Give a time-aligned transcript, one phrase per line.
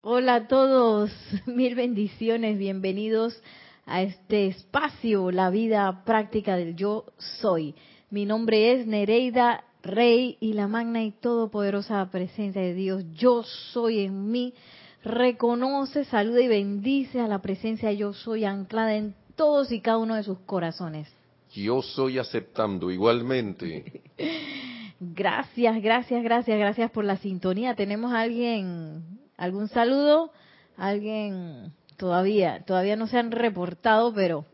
[0.00, 1.10] Hola a todos,
[1.46, 3.42] mil bendiciones, bienvenidos
[3.84, 7.06] a este espacio, la vida práctica del yo
[7.40, 7.74] soy.
[8.08, 14.04] Mi nombre es Nereida Rey y la magna y todopoderosa presencia de Dios, yo soy
[14.04, 14.54] en mí,
[15.02, 20.14] reconoce, saluda y bendice a la presencia yo soy anclada en todos y cada uno
[20.14, 21.08] de sus corazones.
[21.52, 24.02] Yo soy aceptando igualmente.
[25.00, 27.76] Gracias, gracias, gracias, gracias por la sintonía.
[27.76, 30.30] ¿Tenemos alguien, algún saludo?
[30.76, 32.62] ¿Alguien todavía?
[32.66, 34.44] Todavía no se han reportado, pero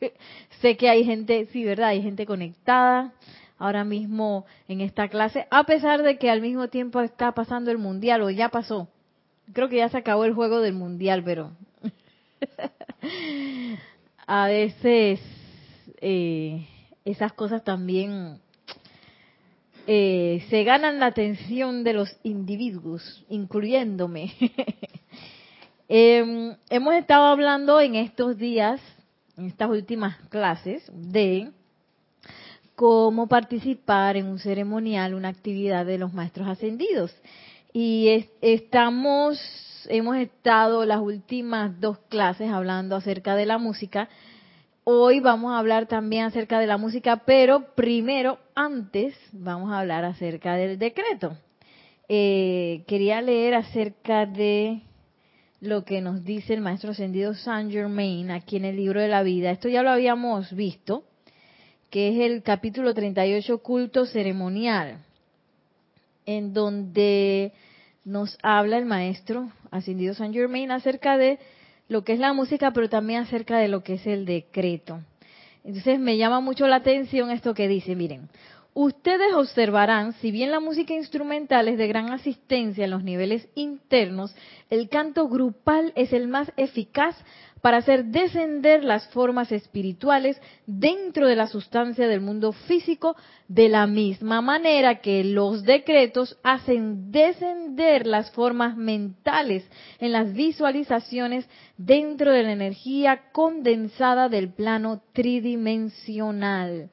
[0.60, 1.90] sé que hay gente, sí, ¿verdad?
[1.90, 3.12] Hay gente conectada
[3.58, 7.78] ahora mismo en esta clase, a pesar de que al mismo tiempo está pasando el
[7.78, 8.88] mundial o ya pasó.
[9.52, 11.52] Creo que ya se acabó el juego del mundial, pero
[14.26, 15.20] a veces
[16.00, 16.66] eh,
[17.04, 18.40] esas cosas también
[19.92, 24.32] eh, se ganan la atención de los individuos, incluyéndome.
[25.88, 28.80] eh, hemos estado hablando en estos días,
[29.36, 31.50] en estas últimas clases, de
[32.76, 37.12] cómo participar en un ceremonial, una actividad de los maestros ascendidos.
[37.72, 39.40] Y es, estamos,
[39.88, 44.08] hemos estado las últimas dos clases hablando acerca de la música.
[44.92, 50.04] Hoy vamos a hablar también acerca de la música, pero primero, antes, vamos a hablar
[50.04, 51.38] acerca del decreto.
[52.08, 54.82] Eh, quería leer acerca de
[55.60, 59.22] lo que nos dice el maestro ascendido Saint Germain aquí en el libro de la
[59.22, 59.52] vida.
[59.52, 61.04] Esto ya lo habíamos visto,
[61.88, 65.04] que es el capítulo 38, culto ceremonial,
[66.26, 67.52] en donde
[68.04, 71.38] nos habla el maestro ascendido Saint Germain acerca de
[71.90, 75.00] lo que es la música, pero también acerca de lo que es el decreto.
[75.64, 78.28] Entonces me llama mucho la atención esto que dice, miren,
[78.74, 84.34] ustedes observarán, si bien la música instrumental es de gran asistencia en los niveles internos,
[84.68, 87.16] el canto grupal es el más eficaz
[87.60, 93.16] para hacer descender las formas espirituales dentro de la sustancia del mundo físico
[93.48, 99.68] de la misma manera que los decretos hacen descender las formas mentales
[99.98, 101.46] en las visualizaciones
[101.76, 106.90] dentro de la energía condensada del plano tridimensional.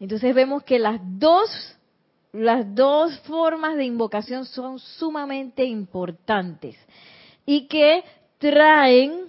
[0.00, 1.74] Entonces vemos que las dos
[2.32, 6.76] las dos formas de invocación son sumamente importantes
[7.46, 8.04] y que
[8.36, 9.24] traen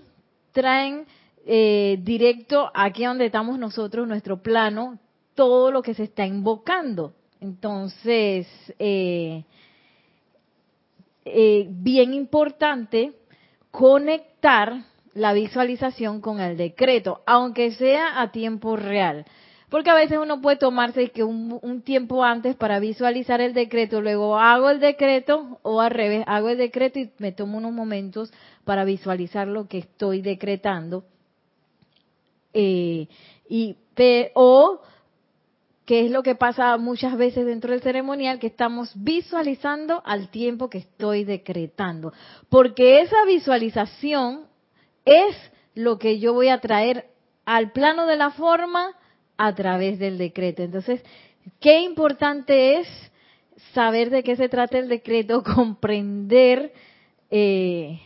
[0.52, 1.06] traen
[1.46, 5.00] eh, directo aquí donde estamos nosotros, nuestro plano,
[5.36, 7.14] todo lo que se está invocando.
[7.40, 8.46] Entonces,
[8.78, 9.44] eh,
[11.26, 13.14] eh, bien importante
[13.72, 19.26] conectar la visualización con el decreto, aunque sea a tiempo real.
[19.70, 24.02] Porque a veces uno puede tomarse que un, un, tiempo antes para visualizar el decreto,
[24.02, 28.34] luego hago el decreto o al revés, hago el decreto y me tomo unos momentos
[28.66, 31.04] para visualizar lo que estoy decretando.
[32.54, 33.08] Eh,
[33.48, 33.76] y
[34.34, 34.82] o
[35.86, 40.70] que es lo que pasa muchas veces dentro del ceremonial, que estamos visualizando al tiempo
[40.70, 42.14] que estoy decretando.
[42.48, 44.46] Porque esa visualización
[45.04, 45.36] es
[45.74, 47.08] lo que yo voy a traer
[47.44, 48.96] al plano de la forma
[49.40, 50.64] a través del decreto.
[50.64, 51.02] Entonces,
[51.62, 52.88] qué importante es
[53.74, 56.74] saber de qué se trata el decreto, comprender
[57.32, 58.02] eh,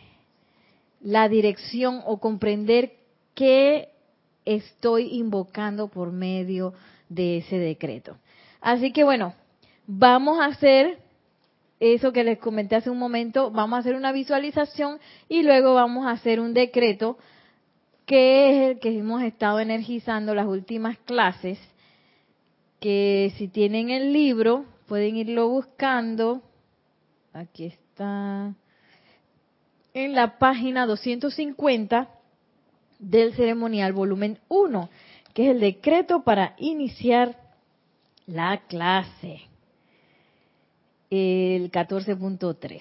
[1.00, 2.92] la dirección o comprender
[3.34, 3.88] qué
[4.44, 6.72] estoy invocando por medio
[7.08, 8.16] de ese decreto.
[8.60, 9.34] Así que bueno,
[9.88, 10.98] vamos a hacer
[11.80, 16.06] eso que les comenté hace un momento, vamos a hacer una visualización y luego vamos
[16.06, 17.18] a hacer un decreto
[18.06, 21.58] que es el que hemos estado energizando las últimas clases,
[22.80, 26.42] que si tienen el libro pueden irlo buscando.
[27.32, 28.54] Aquí está.
[29.94, 32.08] En la página 250
[32.98, 34.88] del ceremonial volumen 1,
[35.32, 37.38] que es el decreto para iniciar
[38.26, 39.42] la clase.
[41.10, 42.80] El 14.13.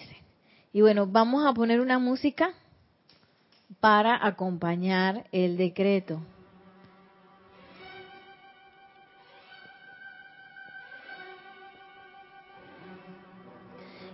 [0.73, 2.53] Y bueno, vamos a poner una música
[3.83, 6.21] para acompañar el decreto.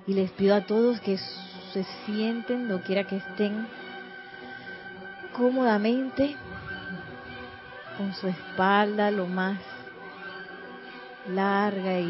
[0.07, 3.67] Y les pido a todos que se sienten, no quiera que estén,
[5.37, 6.35] cómodamente,
[7.95, 9.59] con su espalda lo más
[11.27, 12.07] larga y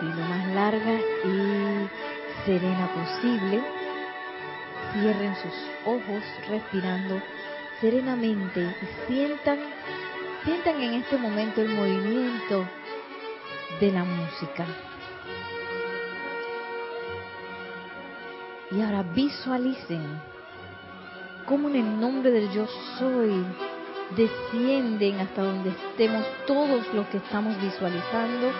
[0.00, 2.13] sí, lo más larga y
[2.44, 3.62] serena posible.
[4.92, 5.54] Cierren sus
[5.86, 7.20] ojos respirando
[7.80, 9.58] serenamente y sientan,
[10.44, 12.64] sientan en este momento el movimiento
[13.80, 14.66] de la música.
[18.70, 20.02] Y ahora visualicen
[21.46, 22.66] cómo en el nombre del yo
[22.98, 23.44] soy
[24.16, 28.50] descienden hasta donde estemos todos los que estamos visualizando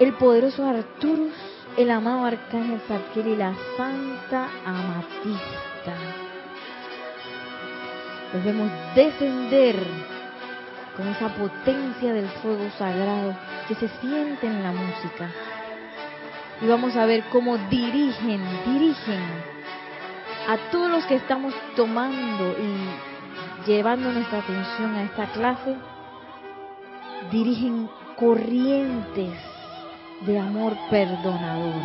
[0.00, 1.34] el poderoso Arturus,
[1.76, 5.94] el amado Arcángel Zadkiel y la Santa Amatista.
[8.32, 9.76] Los vemos descender
[10.96, 13.34] con esa potencia del fuego sagrado
[13.68, 15.30] que se siente en la música.
[16.60, 19.22] Y vamos a ver cómo dirigen, dirigen
[20.48, 25.76] a todos los que estamos tomando y llevando nuestra atención a esta clase,
[27.30, 29.49] dirigen corrientes
[30.20, 31.82] de amor perdonador,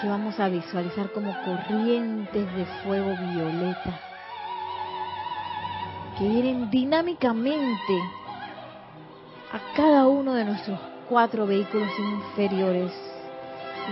[0.00, 4.00] que vamos a visualizar como corrientes de fuego violeta,
[6.18, 7.98] que vienen dinámicamente
[9.52, 12.92] a cada uno de nuestros cuatro vehículos inferiores.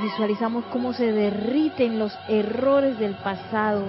[0.03, 3.85] Visualizamos cómo se derriten los errores del pasado,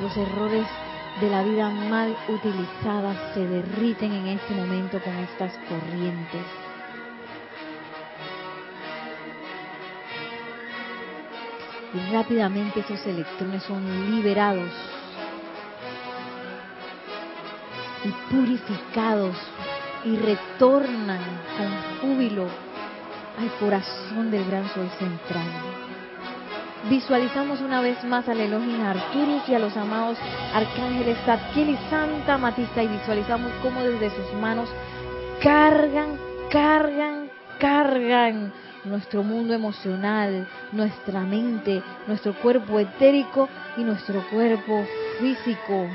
[0.00, 0.66] los errores
[1.20, 6.69] de la vida mal utilizada se derriten en este momento con estas corrientes.
[11.92, 14.70] Y rápidamente esos electrones son liberados
[18.04, 19.36] y purificados
[20.04, 21.20] y retornan
[21.56, 22.46] con júbilo
[23.38, 25.46] al corazón del gran sol central.
[26.88, 30.16] Visualizamos una vez más al Elohim Arturus y a los amados
[30.54, 34.68] arcángeles Zadkiel y Santa Matista y visualizamos cómo desde sus manos
[35.42, 36.18] cargan,
[36.50, 38.52] cargan, cargan
[38.84, 44.84] nuestro mundo emocional, nuestra mente, nuestro cuerpo etérico y nuestro cuerpo
[45.18, 45.88] físico.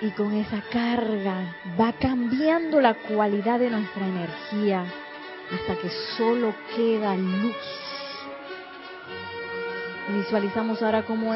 [0.00, 4.84] Y con esa carga va cambiando la cualidad de nuestra energía
[5.52, 7.56] hasta que solo queda luz.
[10.08, 11.34] visualizamos ahora cómo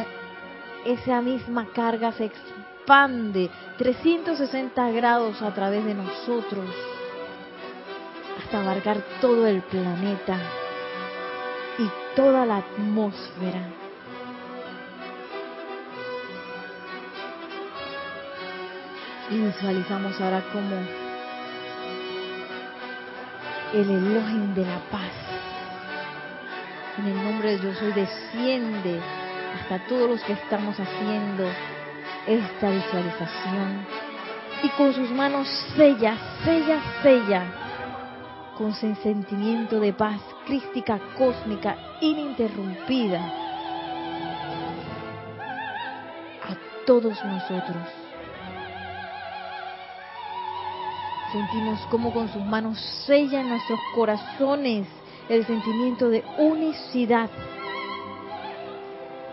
[0.84, 6.66] esa misma carga se expande 360 grados a través de nosotros
[8.50, 10.36] hasta abarcar todo el planeta
[11.78, 13.62] y toda la atmósfera.
[19.30, 20.76] Y visualizamos ahora como
[23.72, 25.12] el Elohim de la paz,
[26.98, 29.00] en el nombre de Yo Soy, desciende
[29.54, 31.44] hasta todos los que estamos haciendo
[32.26, 33.86] esta visualización
[34.64, 35.46] y con sus manos
[35.76, 37.69] sella, sella, sella
[38.60, 43.18] con sentimiento de paz crística cósmica ininterrumpida
[46.42, 47.88] a todos nosotros.
[51.32, 54.86] Sentimos como con sus manos sellan nuestros corazones
[55.30, 57.30] el sentimiento de unicidad,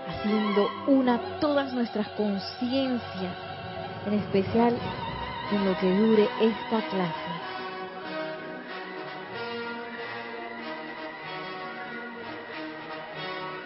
[0.08, 3.36] haciendo una todas nuestras conciencias,
[4.06, 4.78] en especial
[5.52, 7.47] en lo que dure esta clase.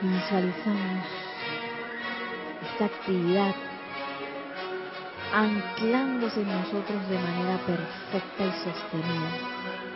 [0.01, 1.05] Visualizamos
[2.63, 3.55] esta actividad
[5.33, 9.90] anclándose en nosotros de manera perfecta y sostenida.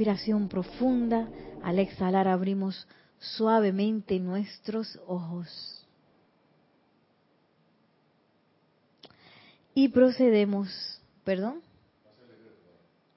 [0.00, 1.28] Una respiración profunda.
[1.62, 2.86] Al exhalar abrimos
[3.18, 5.86] suavemente nuestros ojos.
[9.74, 10.68] Y procedemos,
[11.24, 11.60] perdón,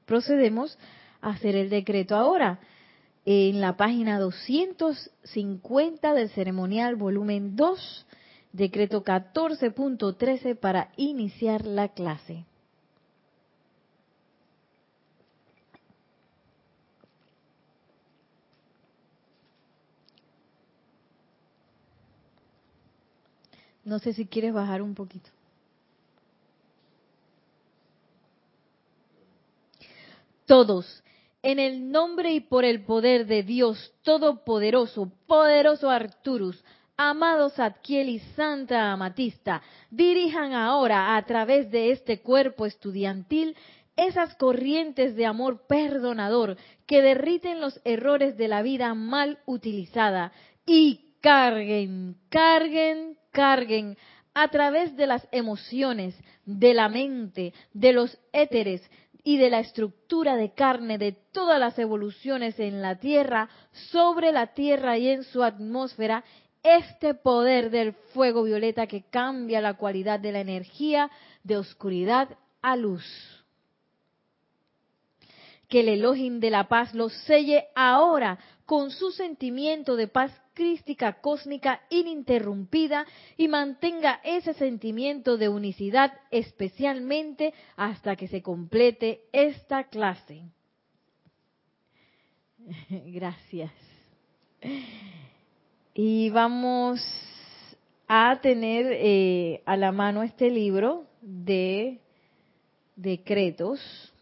[0.05, 0.77] procedemos
[1.21, 2.59] a hacer el decreto ahora.
[3.25, 8.05] En la página 250 del ceremonial volumen 2
[8.51, 12.45] decreto 14.13 para iniciar la clase.
[23.85, 25.29] No sé si quieres bajar un poquito.
[30.45, 31.03] Todos,
[31.41, 36.63] en el nombre y por el poder de Dios Todopoderoso, poderoso Arturus,
[36.95, 43.55] Amados Adquiel y Santa Amatista, dirijan ahora a través de este cuerpo estudiantil
[43.95, 50.31] esas corrientes de amor perdonador que derriten los errores de la vida mal utilizada
[50.65, 53.97] y carguen, carguen, carguen
[54.33, 58.81] a través de las emociones, de la mente, de los éteres
[59.23, 63.49] y de la estructura de carne de todas las evoluciones en la Tierra,
[63.91, 66.23] sobre la Tierra y en su atmósfera,
[66.63, 71.11] este poder del fuego violeta que cambia la cualidad de la energía
[71.43, 72.29] de oscuridad
[72.61, 73.42] a luz.
[75.73, 78.37] Que el Elohim de la paz lo selle ahora
[78.67, 87.55] con su sentimiento de paz crística cósmica ininterrumpida y mantenga ese sentimiento de unicidad especialmente
[87.75, 90.43] hasta que se complete esta clase.
[92.89, 93.71] Gracias.
[95.95, 97.01] Y vamos
[98.07, 101.99] a tener eh, a la mano este libro de
[102.95, 104.12] decretos,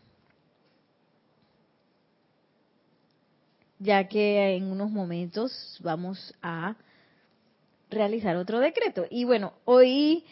[3.82, 6.76] ya que en unos momentos vamos a
[7.90, 9.06] realizar otro decreto.
[9.10, 10.24] Y bueno, hoy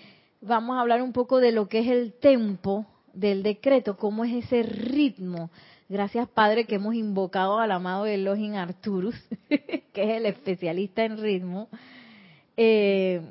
[0.41, 4.45] vamos a hablar un poco de lo que es el tempo del decreto, cómo es
[4.45, 5.49] ese ritmo
[5.91, 9.15] Gracias, Padre, que hemos invocado al amado Elohim Arturus,
[9.49, 11.67] que es el especialista en ritmo.
[12.55, 13.21] Eh,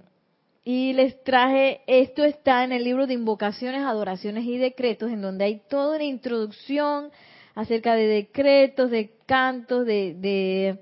[0.64, 5.44] y les traje, esto está en el libro de invocaciones, adoraciones y decretos, en donde
[5.44, 7.12] hay toda una introducción
[7.58, 10.78] acerca de decretos, de cantos, de, de,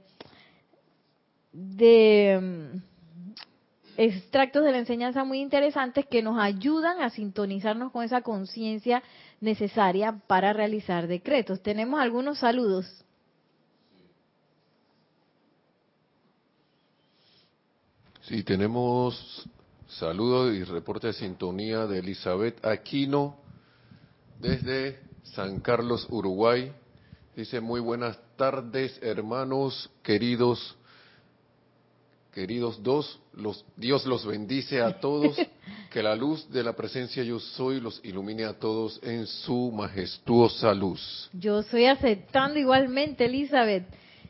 [1.51, 2.79] de mm,
[3.97, 9.03] extractos de la enseñanza muy interesantes que nos ayudan a sintonizarnos con esa conciencia
[9.41, 11.63] necesaria para realizar decretos.
[11.63, 12.85] Tenemos algunos saludos.
[18.21, 19.49] Sí, tenemos
[19.87, 23.39] saludos y reporte de sintonía de Elizabeth Aquino
[24.39, 26.73] desde San Carlos, Uruguay.
[27.35, 30.77] Dice muy buenas tardes, hermanos queridos
[32.37, 35.39] Queridos dos, los, Dios los bendice a todos,
[35.91, 40.75] que la luz de la presencia yo soy los ilumine a todos en su majestuosa
[40.75, 41.31] luz.
[41.33, 43.87] Yo estoy aceptando igualmente, Elizabeth.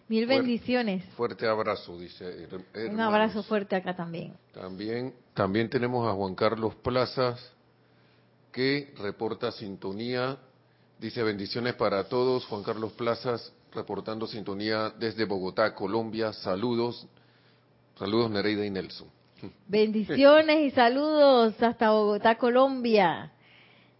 [0.07, 1.05] Mil bendiciones.
[1.17, 2.47] Fuerte abrazo, dice.
[2.89, 4.35] Un abrazo fuerte acá también.
[4.55, 7.41] También, también tenemos a Juan Carlos Plazas,
[8.53, 10.39] que reporta sintonía.
[10.99, 12.45] Dice bendiciones para todos.
[12.47, 16.33] Juan Carlos Plazas reportando sintonía desde Bogotá, Colombia.
[16.33, 17.07] Saludos
[17.99, 19.09] Saludos Nereida y Nelson.
[19.69, 23.33] Bendiciones y saludos hasta Bogotá, Colombia.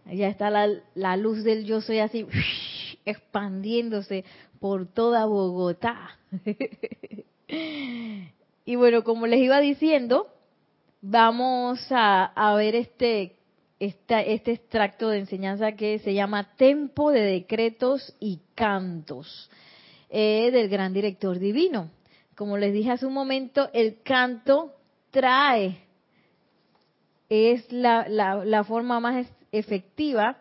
[0.05, 2.25] Ya está la, luz del yo soy así
[3.05, 4.23] expandiéndose
[4.59, 6.17] por toda Bogotá.
[8.65, 10.27] y bueno, como les iba diciendo,
[11.01, 13.36] vamos a, ver este,
[13.79, 19.49] este extracto de enseñanza que se llama Tempo de Decretos y Cantos
[20.09, 21.91] eh, del gran director divino
[22.37, 24.71] como les dije hace un momento, el canto
[25.09, 25.79] trae,
[27.29, 30.37] es la, la, forma más efectiva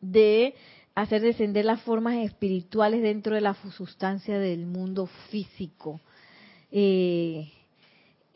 [0.00, 0.54] de
[0.94, 6.00] hacer descender las formas espirituales dentro de la sustancia del mundo físico.
[6.70, 7.50] Eh,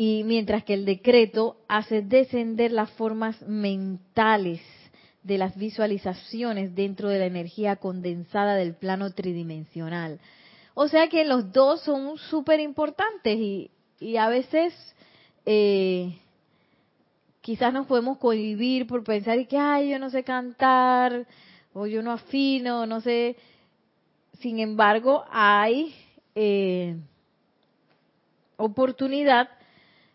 [0.00, 4.61] y mientras que el decreto hace descender las formas mentales
[5.25, 10.21] de las visualizaciones dentro de la energía condensada del plano tridimensional.
[10.75, 13.71] O sea que los dos son súper importantes y,
[14.17, 14.73] a veces
[15.45, 16.17] eh,
[17.40, 21.26] quizás nos podemos cohibir por pensar y que, ay, yo no sé cantar
[21.73, 23.37] o yo no afino, no sé.
[24.38, 25.93] Sin embargo, hay
[26.37, 26.95] eh,
[28.57, 29.57] oportunidad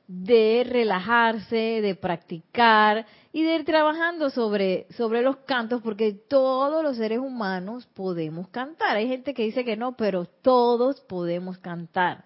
[0.07, 6.97] de relajarse, de practicar y de ir trabajando sobre, sobre los cantos, porque todos los
[6.97, 8.97] seres humanos podemos cantar.
[8.97, 12.25] Hay gente que dice que no, pero todos podemos cantar.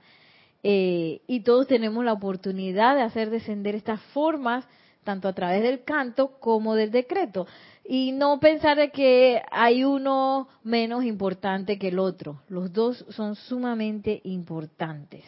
[0.63, 4.67] Eh, y todos tenemos la oportunidad de hacer descender estas formas,
[5.03, 7.47] tanto a través del canto como del decreto.
[7.85, 12.41] Y no pensar de que hay uno menos importante que el otro.
[12.49, 15.23] Los dos son sumamente importantes.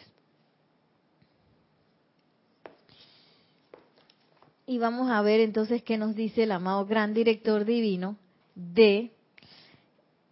[4.70, 8.16] Y vamos a ver entonces qué nos dice el amado gran director divino
[8.54, 9.10] de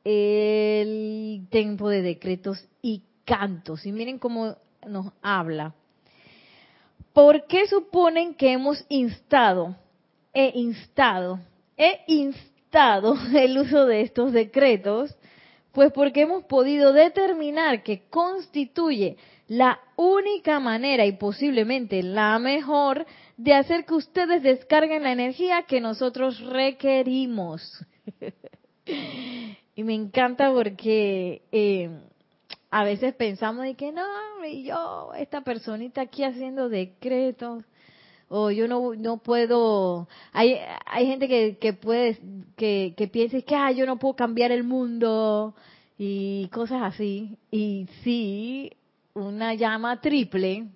[0.04, 3.84] el tiempo de decretos y cantos.
[3.84, 4.54] Y miren cómo
[4.86, 5.74] nos habla.
[7.12, 9.74] ¿Por qué suponen que hemos instado,
[10.32, 11.40] e instado,
[11.76, 15.16] he instado el uso de estos decretos?
[15.72, 19.16] Pues porque hemos podido determinar que constituye
[19.48, 23.04] la única manera y posiblemente la mejor
[23.38, 27.62] de hacer que ustedes descarguen la energía que nosotros requerimos.
[29.76, 31.88] y me encanta porque eh,
[32.70, 34.02] a veces pensamos de que no,
[34.44, 37.64] yo, esta personita aquí haciendo decretos,
[38.28, 42.18] o yo no no puedo hay hay gente que que puede
[42.56, 45.54] que que piensa que ah yo no puedo cambiar el mundo
[45.96, 48.70] y cosas así y sí
[49.14, 50.66] una llama triple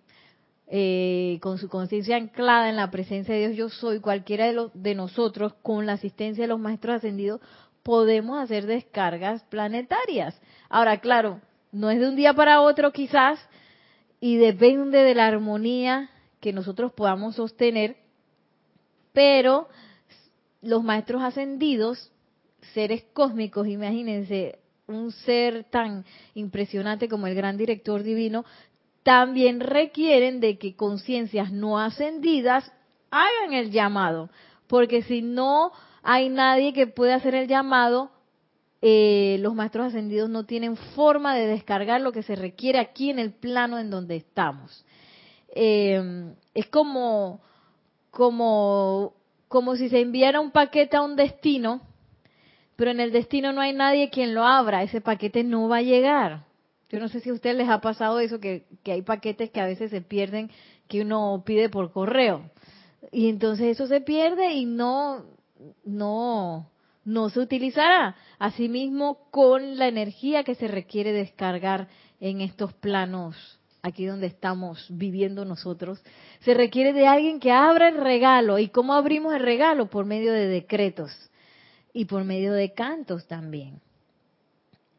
[0.75, 4.71] eh, con su conciencia anclada en la presencia de Dios yo soy cualquiera de los
[4.73, 7.43] de nosotros con la asistencia de los maestros ascendidos
[7.83, 10.41] podemos hacer descargas planetarias.
[10.71, 13.39] Ahora claro no es de un día para otro quizás
[14.19, 16.09] y depende de la armonía
[16.41, 17.97] que nosotros podamos sostener,
[19.13, 19.69] pero
[20.63, 22.11] los maestros ascendidos,
[22.73, 28.47] seres cósmicos, imagínense, un ser tan impresionante como el gran director divino,
[29.03, 32.71] también requieren de que conciencias no ascendidas
[33.11, 34.31] hagan el llamado,
[34.67, 38.11] porque si no hay nadie que pueda hacer el llamado,
[38.81, 43.19] eh, los maestros ascendidos no tienen forma de descargar lo que se requiere aquí en
[43.19, 44.85] el plano en donde estamos.
[45.55, 47.41] Eh, es como,
[48.11, 49.15] como,
[49.49, 51.83] como si se enviara un paquete a un destino,
[52.77, 55.83] pero en el destino no hay nadie quien lo abra, ese paquete no va a
[55.83, 56.52] llegar.
[56.93, 59.61] Yo no sé si a ustedes les ha pasado eso, que, que hay paquetes que
[59.63, 60.51] a veces se pierden,
[60.89, 62.51] que uno pide por correo.
[63.11, 65.25] Y entonces eso se pierde y no,
[65.85, 66.71] no,
[67.07, 68.15] no se utilizará.
[68.39, 71.89] Asimismo, con la energía que se requiere descargar
[72.21, 75.99] en estos planos, aquí donde estamos viviendo nosotros,
[76.41, 78.59] se requiere de alguien que abra el regalo.
[78.59, 79.89] ¿Y cómo abrimos el regalo?
[79.89, 81.11] Por medio de decretos
[81.95, 83.81] y por medio de cantos también.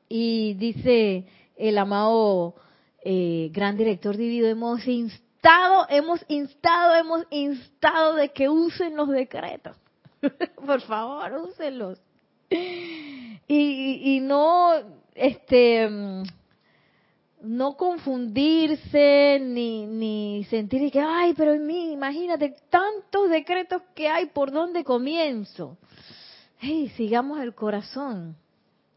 [0.09, 1.25] Y dice
[1.57, 2.55] el amado
[3.03, 9.75] eh, gran director divino, hemos instado, hemos instado, hemos instado de que usen los decretos.
[10.65, 12.00] Por favor, úsenlos.
[12.50, 14.72] Y, y, no,
[15.15, 15.89] este,
[17.41, 24.27] no confundirse ni, ni sentir que, ay, pero en mí, imagínate, tantos decretos que hay,
[24.27, 25.77] ¿por dónde comienzo?
[26.59, 28.37] Hey, sigamos el corazón.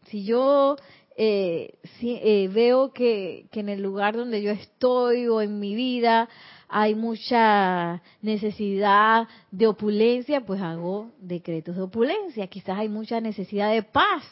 [0.05, 0.77] Si yo
[1.19, 6.29] eh, eh, veo que, en el lugar donde yo estoy o en mi vida
[6.69, 12.47] hay mucha necesidad de opulencia, pues hago decretos de opulencia.
[12.49, 14.25] Quizás hay mucha necesidad de paz,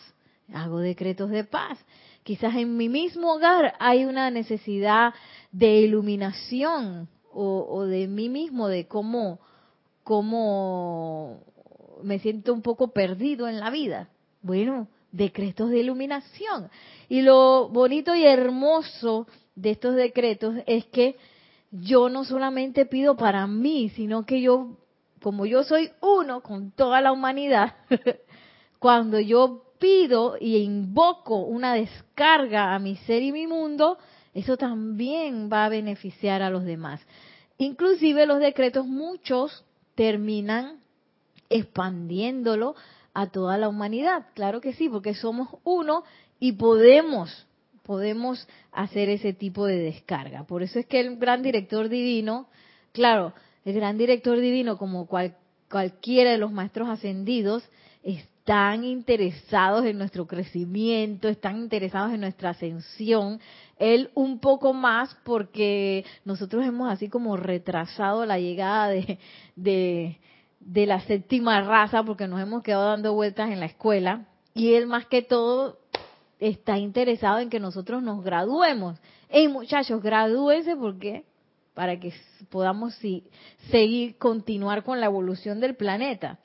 [0.52, 1.78] hago decretos de paz.
[2.22, 5.14] Quizás en mi mismo hogar hay una necesidad
[5.52, 9.40] de iluminación o, de mí mismo, de cómo,
[10.04, 11.40] cómo
[12.02, 14.08] me siento un poco perdido en la vida.
[14.42, 16.68] Bueno, decretos de iluminación.
[17.08, 21.16] Y lo bonito y hermoso de estos decretos es que
[21.70, 24.76] yo no solamente pido para mí, sino que yo,
[25.22, 27.74] como yo soy uno con toda la humanidad,
[28.78, 33.98] cuando yo pido y invoco una descarga a mi ser y mi mundo,
[34.34, 37.00] eso también va a beneficiar a los demás.
[37.58, 40.80] Inclusive los decretos, muchos terminan
[41.50, 42.74] expandiéndolo
[43.14, 44.26] a toda la humanidad.
[44.34, 46.04] Claro que sí, porque somos uno
[46.38, 47.46] y podemos
[47.84, 50.44] podemos hacer ese tipo de descarga.
[50.44, 52.48] Por eso es que el gran director divino,
[52.92, 55.06] claro, el gran director divino, como
[55.68, 57.62] cualquiera de los maestros ascendidos,
[58.02, 63.40] están interesados en nuestro crecimiento, están interesados en nuestra ascensión.
[63.78, 69.18] Él un poco más porque nosotros hemos así como retrasado la llegada de,
[69.56, 70.18] de,
[70.64, 74.26] de la séptima raza porque nos hemos quedado dando vueltas en la escuela.
[74.54, 75.78] Y él más que todo
[76.38, 78.98] está interesado en que nosotros nos graduemos.
[79.28, 81.24] Hey muchachos, gradúense porque
[81.74, 82.12] para que
[82.50, 82.94] podamos
[83.70, 86.38] seguir, continuar con la evolución del planeta.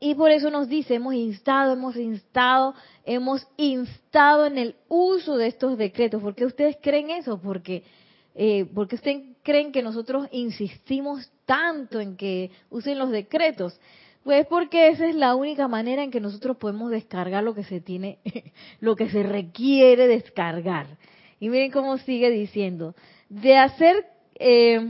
[0.00, 5.46] Y por eso nos dice, hemos instado, hemos instado, hemos instado en el uso de
[5.46, 6.20] estos decretos.
[6.20, 7.40] ¿Por qué ustedes creen eso?
[7.40, 7.84] Porque,
[8.34, 13.78] eh, porque ustedes creen que nosotros insistimos tanto en que usen los decretos.
[14.24, 17.80] Pues porque esa es la única manera en que nosotros podemos descargar lo que se
[17.80, 18.18] tiene,
[18.80, 20.86] lo que se requiere descargar.
[21.38, 22.94] Y miren cómo sigue diciendo,
[23.28, 24.80] de hacer, eh,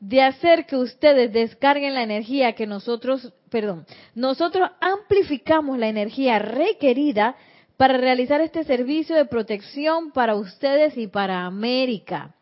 [0.00, 7.36] de hacer que ustedes descarguen la energía que nosotros, perdón, nosotros amplificamos la energía requerida
[7.78, 12.34] para realizar este servicio de protección para ustedes y para América.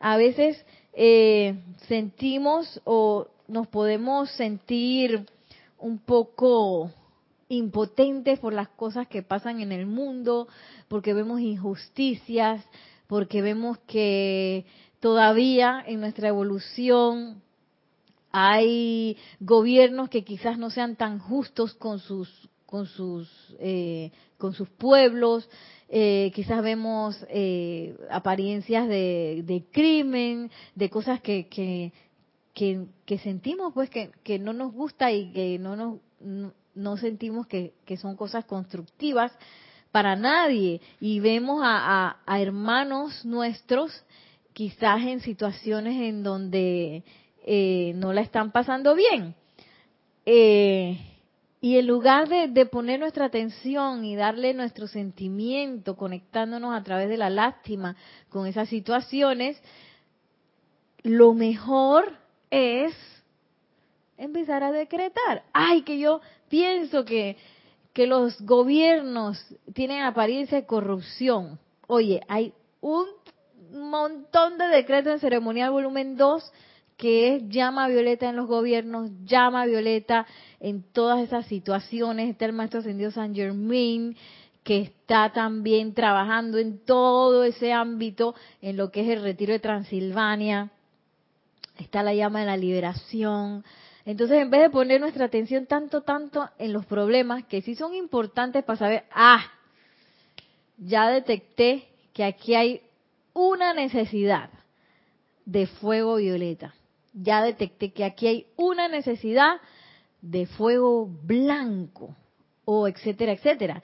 [0.00, 1.58] A veces eh,
[1.88, 5.26] sentimos o nos podemos sentir
[5.78, 6.90] un poco
[7.48, 10.48] impotentes por las cosas que pasan en el mundo,
[10.88, 12.64] porque vemos injusticias,
[13.06, 14.66] porque vemos que
[15.00, 17.42] todavía en nuestra evolución
[18.30, 22.28] hay gobiernos que quizás no sean tan justos con sus
[22.66, 25.48] con sus eh, con sus pueblos
[25.88, 31.92] eh, quizás vemos eh, apariencias de, de, crimen de cosas que, que,
[32.54, 35.98] que, sentimos pues que, que, no nos gusta y que no nos
[36.74, 39.32] no, sentimos que, son cosas constructivas
[39.92, 44.04] para nadie y vemos a, a, hermanos nuestros
[44.52, 47.04] quizás en situaciones en donde
[47.44, 49.34] eh, no la están pasando bien.
[50.26, 51.17] Eh,
[51.60, 57.16] y en lugar de, poner nuestra atención y darle nuestro sentimiento, conectándonos a través de
[57.16, 57.96] la lástima
[58.28, 59.60] con esas situaciones,
[61.02, 62.16] lo mejor
[62.50, 62.94] es
[64.16, 65.42] empezar a decretar.
[65.52, 67.36] Ay, que yo pienso que,
[67.92, 69.44] que los gobiernos
[69.74, 71.58] tienen apariencia de corrupción.
[71.88, 73.06] Oye, hay un
[73.72, 76.52] montón de decretos en ceremonial volumen 2
[76.98, 80.26] que es llama violeta en los gobiernos, llama violeta
[80.58, 82.28] en todas esas situaciones.
[82.28, 84.16] Está el maestro ascendido San Germain,
[84.64, 89.60] que está también trabajando en todo ese ámbito, en lo que es el retiro de
[89.60, 90.70] Transilvania.
[91.78, 93.64] Está la llama de la liberación.
[94.04, 97.94] Entonces, en vez de poner nuestra atención tanto, tanto en los problemas que sí son
[97.94, 99.46] importantes para saber, ah,
[100.76, 102.82] ya detecté que aquí hay
[103.34, 104.50] una necesidad
[105.44, 106.74] de fuego violeta.
[107.20, 109.60] Ya detecté que aquí hay una necesidad
[110.20, 112.14] de fuego blanco,
[112.64, 113.82] o etcétera, etcétera.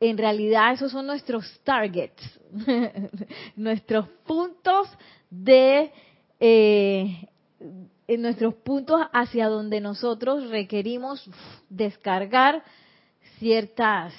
[0.00, 2.40] En realidad esos son nuestros targets,
[3.56, 4.88] nuestros puntos
[5.30, 5.92] de
[6.40, 7.28] eh,
[8.08, 11.24] en nuestros puntos hacia donde nosotros requerimos
[11.68, 12.62] descargar
[13.38, 14.12] ciertas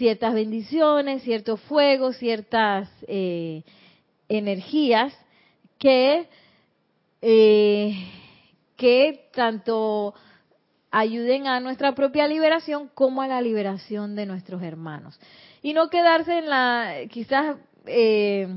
[0.00, 3.64] ciertas bendiciones, ciertos fuegos, ciertas eh,
[4.30, 5.12] energías
[5.78, 6.26] que
[7.22, 7.94] eh,
[8.76, 10.14] que tanto
[10.90, 15.20] ayuden a nuestra propia liberación como a la liberación de nuestros hermanos
[15.62, 17.56] y no quedarse en la quizás
[17.86, 18.48] eh,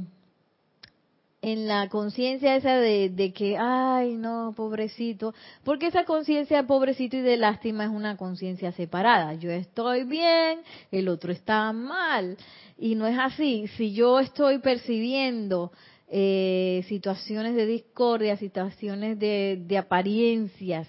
[1.43, 5.33] en la conciencia esa de, que, ay, no, pobrecito,
[5.65, 9.33] porque esa conciencia de pobrecito y de lástima es una conciencia separada.
[9.33, 12.37] Yo estoy bien, el otro está mal.
[12.77, 13.67] Y no es así.
[13.75, 15.73] Si yo estoy percibiendo
[16.09, 20.87] eh, situaciones de discordia, situaciones de, de apariencias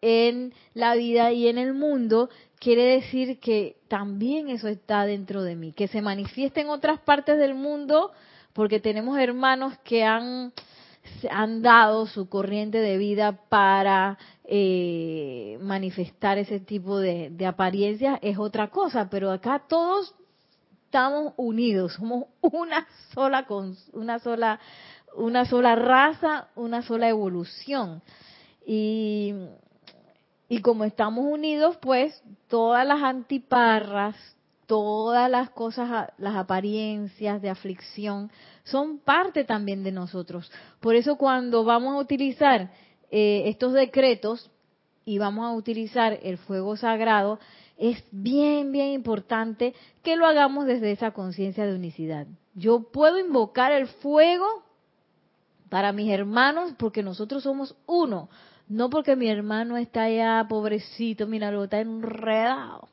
[0.00, 5.56] en la vida y en el mundo, quiere decir que también eso está dentro de
[5.56, 8.12] mí, que se manifiesta en otras partes del mundo
[8.52, 10.52] porque tenemos hermanos que han,
[11.30, 18.38] han dado su corriente de vida para eh, manifestar ese tipo de, de apariencias, es
[18.38, 20.14] otra cosa, pero acá todos
[20.96, 23.46] estamos unidos, somos una sola,
[23.92, 24.58] una sola,
[25.14, 28.00] una sola raza, una sola evolución.
[28.64, 29.34] Y,
[30.48, 34.16] y como estamos unidos, pues todas las antiparras,
[34.64, 38.30] todas las cosas, las apariencias de aflicción,
[38.64, 40.50] son parte también de nosotros.
[40.80, 42.70] Por eso cuando vamos a utilizar
[43.10, 44.50] eh, estos decretos
[45.04, 47.38] y vamos a utilizar el fuego sagrado,
[47.76, 52.26] es bien, bien importante que lo hagamos desde esa conciencia de unicidad.
[52.54, 54.46] Yo puedo invocar el fuego
[55.68, 58.28] para mis hermanos porque nosotros somos uno,
[58.68, 62.88] no porque mi hermano está allá, pobrecito, mira, lo está enredado.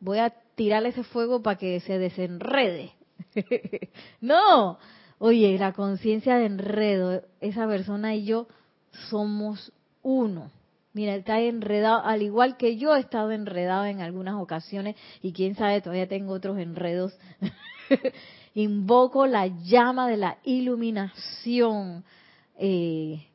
[0.00, 2.92] Voy a tirarle ese fuego para que se desenrede.
[4.20, 4.78] no,
[5.18, 8.46] oye, la conciencia de enredo, esa persona y yo
[9.08, 9.72] somos
[10.02, 10.50] uno.
[10.96, 15.54] Mira, está enredado, al igual que yo he estado enredado en algunas ocasiones y quién
[15.54, 17.12] sabe, todavía tengo otros enredos.
[18.54, 22.02] Invoco la llama de la iluminación
[22.58, 23.26] eh,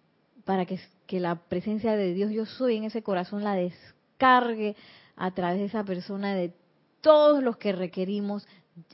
[0.44, 4.76] para que, que la presencia de Dios yo soy en ese corazón la descargue
[5.16, 6.56] a través de esa persona de
[7.00, 8.48] todos los que requerimos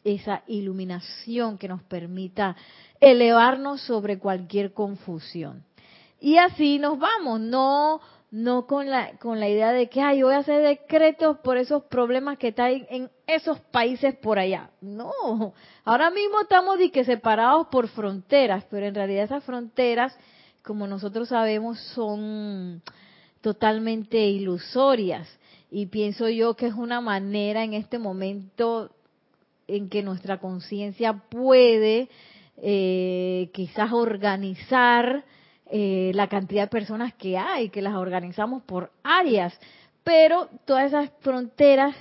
[0.04, 2.58] esa iluminación que nos permita
[3.00, 5.64] elevarnos sobre cualquier confusión.
[6.20, 10.34] Y así nos vamos, no no con la con la idea de que ay, voy
[10.34, 14.72] a hacer decretos por esos problemas que están en esos países por allá.
[14.82, 15.54] No,
[15.86, 20.18] ahora mismo estamos que separados por fronteras, pero en realidad esas fronteras,
[20.62, 22.82] como nosotros sabemos, son
[23.42, 25.28] totalmente ilusorias
[25.72, 28.92] y pienso yo que es una manera en este momento
[29.68, 32.10] en que nuestra conciencia puede
[32.58, 35.24] eh, quizás organizar
[35.72, 39.58] eh, la cantidad de personas que hay, que las organizamos por áreas,
[40.04, 41.96] pero todas esas fronteras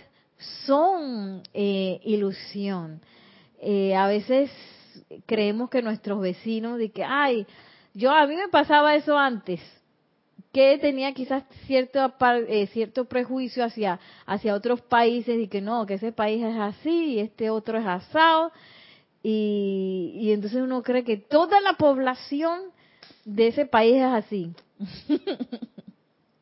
[0.65, 3.01] son eh, ilusión.
[3.97, 4.51] a veces
[5.27, 7.47] creemos que nuestros vecinos, de que, ay,
[7.95, 9.61] yo a mí me pasaba eso antes,
[10.53, 11.99] que tenía quizás cierto
[12.49, 17.15] eh, cierto prejuicio hacia hacia otros países y que no que ese país es así
[17.15, 18.53] y este otro es asado
[19.23, 22.73] y, y entonces uno cree que toda la población
[23.27, 24.55] de ese país es así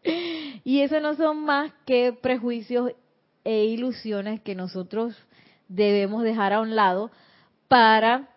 [0.64, 2.92] y eso no son más que prejuicios
[3.42, 5.16] e ilusiones que nosotros
[5.68, 7.10] debemos dejar a un lado
[7.68, 8.28] para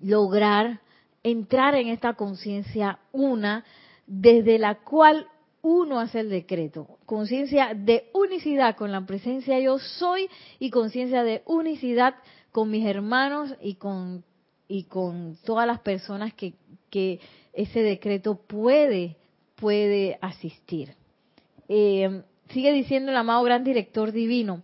[0.00, 0.80] lograr
[1.22, 3.64] entrar en esta conciencia una
[4.06, 5.28] desde la cual
[5.62, 6.98] uno hace el decreto.
[7.06, 12.14] Conciencia de unicidad con la presencia yo soy y conciencia de unicidad
[12.52, 14.24] con mis hermanos y con,
[14.68, 16.54] y con todas las personas que,
[16.94, 17.18] que
[17.52, 19.16] ese decreto puede,
[19.56, 20.94] puede asistir.
[21.68, 24.62] Eh, sigue diciendo el amado gran director divino,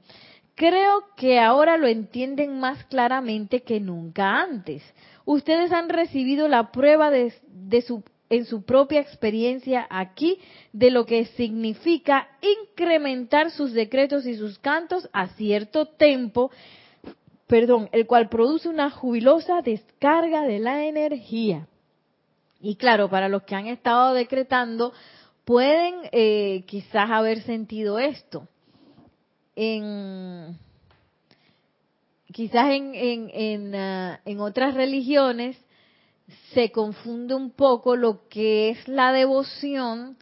[0.55, 4.81] creo que ahora lo entienden más claramente que nunca antes.
[5.25, 7.33] Ustedes han recibido la prueba de,
[7.85, 10.39] su, en su propia experiencia aquí
[10.73, 16.53] de lo que significa incrementar sus decretos y sus cantos a cierto tiempo,
[17.49, 21.67] perdón, el cual produce una jubilosa descarga de la energía.
[22.61, 24.93] Y claro, para los que han estado decretando,
[25.45, 28.47] pueden eh, quizás haber sentido esto.
[29.57, 30.59] En,
[32.33, 35.57] quizás en, en, en, ah, en otras religiones
[36.53, 40.17] se confunde un poco lo que es la devoción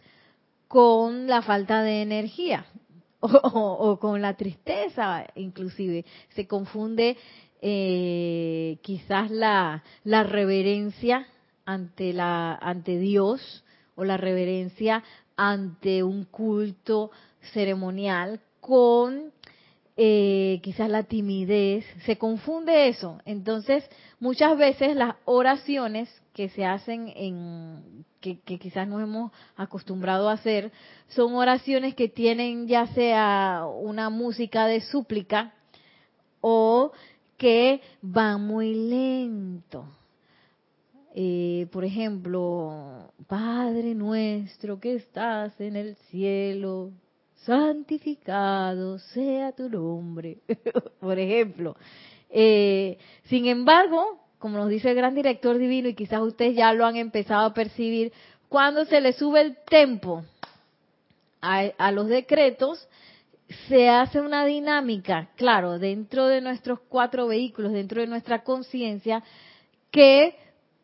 [0.67, 2.65] con la falta de energía
[3.19, 6.05] o, con la tristeza inclusive.
[6.29, 7.17] Se confunde
[7.61, 11.27] eh, quizás la, la reverencia
[11.69, 13.63] ante, la, ante Dios
[13.95, 15.03] o la reverencia
[15.37, 17.11] ante un culto
[17.53, 19.31] ceremonial con
[19.95, 23.19] eh, quizás la timidez, se confunde eso.
[23.25, 23.87] Entonces,
[24.19, 30.33] muchas veces las oraciones que se hacen en, que, que, quizás nos hemos acostumbrado a
[30.33, 30.71] hacer,
[31.09, 35.53] son oraciones que tienen ya sea una música de súplica
[36.41, 36.93] o
[37.37, 39.85] que van muy lento.
[41.15, 46.91] Eh, por ejemplo, Padre nuestro que estás en el cielo,
[47.45, 50.37] santificado sea tu nombre,
[50.99, 51.75] por ejemplo.
[52.29, 56.85] Eh, sin embargo, como nos dice el gran director divino, y quizás ustedes ya lo
[56.85, 58.13] han empezado a percibir,
[58.47, 60.23] cuando se le sube el tempo
[61.41, 62.87] a, a los decretos,
[63.67, 69.23] se hace una dinámica, claro, dentro de nuestros cuatro vehículos, dentro de nuestra conciencia,
[69.91, 70.35] que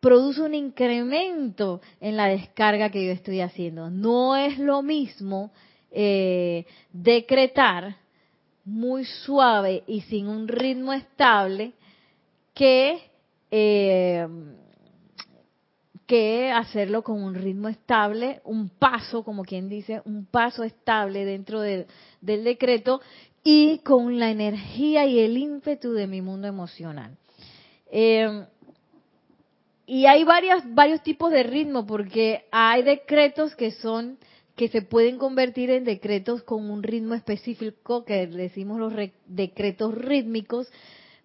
[0.05, 3.89] produce un incremento en la descarga que yo estoy haciendo.
[3.89, 5.51] No es lo mismo
[5.89, 7.95] eh, decretar
[8.65, 11.73] muy suave y sin un ritmo estable
[12.53, 12.99] que,
[13.49, 14.27] eh,
[16.05, 21.61] que hacerlo con un ritmo estable, un paso, como quien dice, un paso estable dentro
[21.61, 21.87] del,
[22.21, 23.01] del decreto
[23.43, 27.17] y con la energía y el ímpetu de mi mundo emocional.
[27.89, 28.45] Eh,
[29.85, 34.17] y hay varios, varios tipos de ritmo, porque hay decretos que son
[34.55, 38.93] que se pueden convertir en decretos con un ritmo específico, que decimos los
[39.25, 40.69] decretos rítmicos,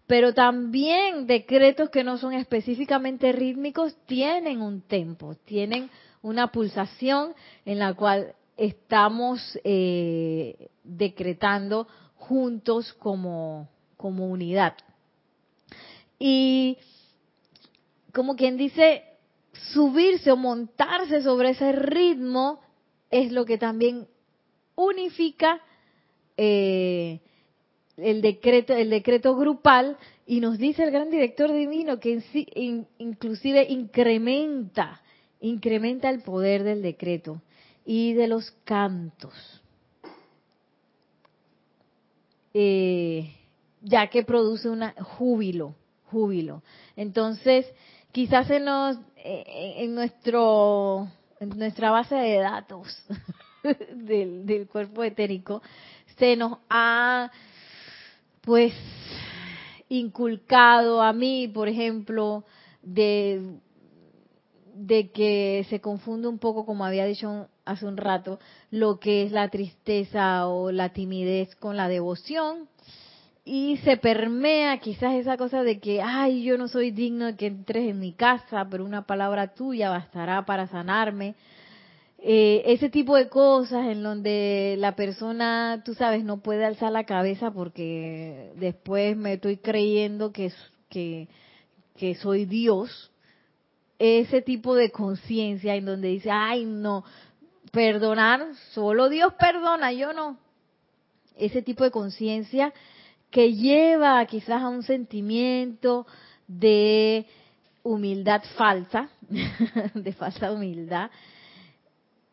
[0.09, 5.89] pero también decretos que no son específicamente rítmicos tienen un tempo, tienen
[6.23, 14.75] una pulsación en la cual estamos eh, decretando juntos como, como unidad.
[16.19, 16.79] Y
[18.13, 19.03] como quien dice,
[19.73, 22.61] subirse o montarse sobre ese ritmo
[23.11, 24.07] es lo que también
[24.77, 25.61] unifica
[26.37, 27.21] eh,
[27.97, 32.23] el decreto el decreto grupal y nos dice el gran director divino que
[32.99, 35.03] inclusive incrementa
[35.41, 37.43] incrementa el poder del decreto
[37.85, 39.35] y de los cantos.
[42.53, 43.35] Eh,
[43.83, 45.75] ya que produce un júbilo
[46.11, 46.63] júbilo.
[46.97, 47.67] Entonces
[48.13, 48.67] quizás en,
[49.17, 52.87] eh, en, nuestro, en nuestra base de datos
[53.95, 55.63] del, del cuerpo etérico
[56.19, 57.31] se nos ha
[58.43, 58.75] pues
[59.89, 62.45] inculcado a mí, por ejemplo,
[62.83, 63.59] de,
[64.75, 68.39] de que se confunde un poco, como había dicho hace un rato,
[68.71, 72.69] lo que es la tristeza o la timidez con la devoción
[73.45, 77.47] y se permea quizás esa cosa de que, ay, yo no soy digno de que
[77.47, 81.35] entres en mi casa, pero una palabra tuya bastará para sanarme.
[82.19, 87.05] Eh, ese tipo de cosas en donde la persona, tú sabes, no puede alzar la
[87.05, 90.53] cabeza porque después me estoy creyendo que,
[90.91, 91.29] que,
[91.97, 93.11] que soy Dios.
[93.99, 97.05] Ese tipo de conciencia en donde dice, ay, no,
[97.73, 100.39] perdonar, solo Dios perdona, yo no.
[101.37, 102.75] Ese tipo de conciencia
[103.31, 106.07] que lleva quizás a un sentimiento
[106.47, 107.27] de
[107.83, 109.09] humildad falsa,
[109.95, 111.11] de falsa humildad,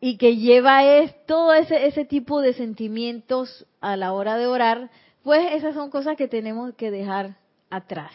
[0.00, 0.82] y que lleva
[1.26, 4.90] todo ese tipo de sentimientos a la hora de orar,
[5.22, 7.36] pues esas son cosas que tenemos que dejar
[7.70, 8.12] atrás.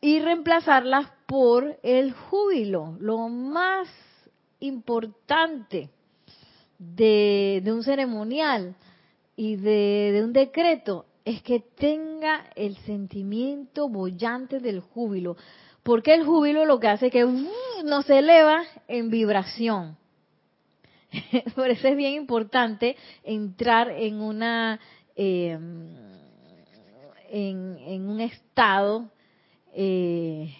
[0.00, 3.88] Y reemplazarlas por el júbilo, lo más
[4.60, 5.90] importante
[6.78, 8.74] de, un ceremonial
[9.36, 15.36] y de, un decreto es que tenga el sentimiento bollante del júbilo.
[15.82, 17.48] Porque el júbilo lo que hace es que uh,
[17.84, 19.96] nos eleva en vibración.
[21.54, 24.80] Por eso es bien importante entrar en una
[25.14, 26.06] em,
[27.30, 29.10] en, un estado
[29.74, 30.54] eh,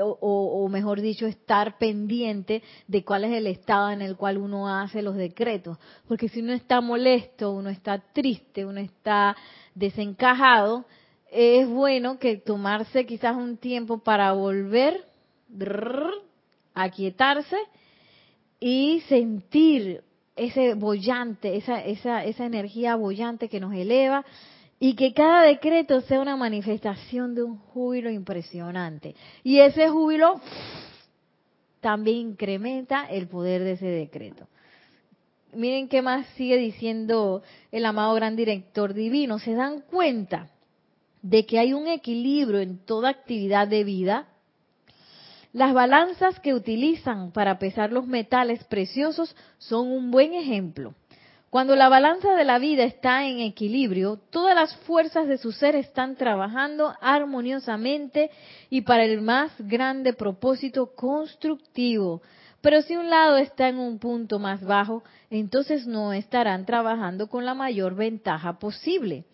[0.00, 4.68] o, o, mejor dicho, estar pendiente de cuál es el estado en el cual uno
[4.68, 5.78] hace los decretos.
[6.06, 9.36] Porque si uno está molesto, uno está triste, uno está
[9.74, 10.84] desencajado,
[11.30, 15.04] es bueno que tomarse quizás un tiempo para volver
[16.74, 17.56] a quietarse
[18.60, 20.02] y sentir
[20.36, 24.24] ese bollante, esa, esa, esa energía bollante que nos eleva
[24.80, 29.14] y que cada decreto sea una manifestación de un júbilo impresionante.
[29.42, 30.40] Y ese júbilo
[31.80, 34.46] también incrementa el poder de ese decreto.
[35.52, 39.38] Miren qué más sigue diciendo el amado gran director divino.
[39.38, 40.50] ¿Se dan cuenta
[41.22, 44.28] de que hay un equilibrio en toda actividad de vida?
[45.52, 50.94] Las balanzas que utilizan para pesar los metales preciosos son un buen ejemplo.
[51.50, 55.76] Cuando la balanza de la vida está en equilibrio, todas las fuerzas de su ser
[55.76, 58.30] están trabajando armoniosamente
[58.68, 62.20] y para el más grande propósito constructivo.
[62.60, 67.46] Pero si un lado está en un punto más bajo, entonces no estarán trabajando con
[67.46, 69.24] la mayor ventaja posible.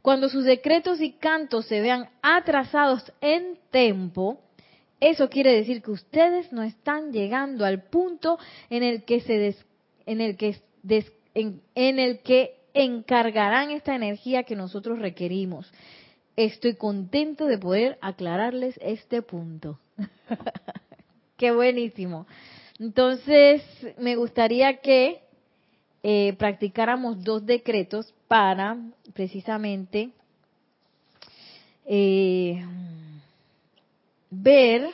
[0.00, 4.40] Cuando sus decretos y cantos se vean atrasados en tiempo,
[5.00, 8.38] eso quiere decir que ustedes no están llegando al punto
[8.70, 9.54] en el que se
[10.06, 10.56] en el que
[11.38, 15.70] en, el que encargarán esta energía que nosotros requerimos.
[16.36, 19.78] Estoy contento de poder aclararles este punto.
[21.36, 22.26] Qué buenísimo.
[22.78, 23.62] Entonces,
[23.98, 25.22] me gustaría que
[26.02, 28.76] eh, practicáramos dos decretos para
[29.14, 30.10] precisamente
[31.86, 32.64] eh,
[34.30, 34.90] ver,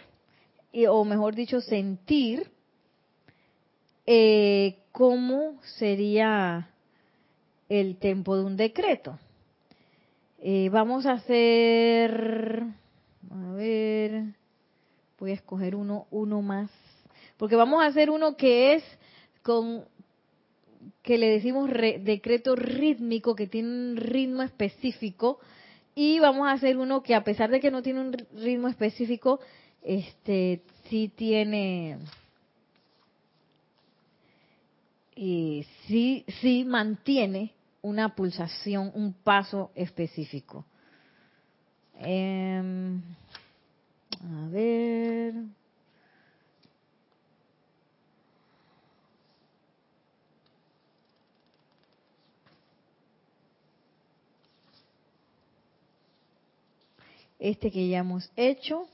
[0.89, 2.54] o mejor dicho, sentir
[4.07, 6.71] eh, cómo sería
[7.69, 9.19] el tempo de un decreto.
[10.41, 12.63] Eh, vamos a hacer,
[13.31, 14.25] a ver,
[15.19, 16.71] voy a escoger uno, uno más,
[17.39, 18.85] porque vamos a hacer uno que es
[19.43, 19.85] con,
[21.03, 25.39] que le decimos decreto rítmico, que tiene un ritmo específico,
[25.95, 29.41] y vamos a hacer uno que a pesar de que no tiene un ritmo específico,
[29.83, 31.99] este, sí tiene,
[35.17, 40.65] y sí, sí mantiene una pulsación, un paso específico.
[41.99, 43.01] Em,
[44.21, 45.35] a ver.
[57.39, 58.89] Este que ya hemos hecho.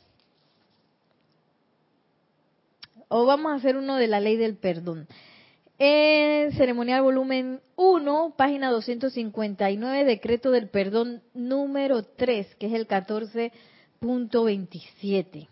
[3.09, 5.07] O vamos a hacer uno de la ley del perdón.
[5.83, 15.49] En ceremonial volumen 1, página 259, decreto del perdón número 3, que es el 14.27.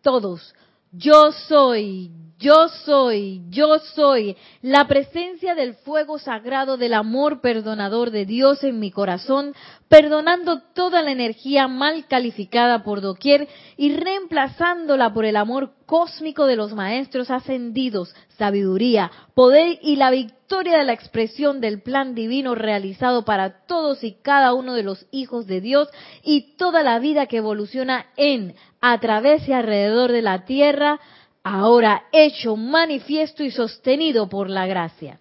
[0.00, 0.54] Todos,
[0.92, 8.26] yo soy, yo soy, yo soy la presencia del fuego sagrado del amor perdonador de
[8.26, 9.54] Dios en mi corazón,
[9.88, 16.56] perdonando toda la energía mal calificada por doquier y reemplazándola por el amor cósmico de
[16.56, 23.24] los maestros ascendidos, sabiduría, poder y la victoria de la expresión del plan divino realizado
[23.24, 25.88] para todos y cada uno de los hijos de Dios
[26.22, 31.00] y toda la vida que evoluciona en, a través y alrededor de la tierra,
[31.48, 35.20] ahora hecho manifiesto y sostenido por la gracia.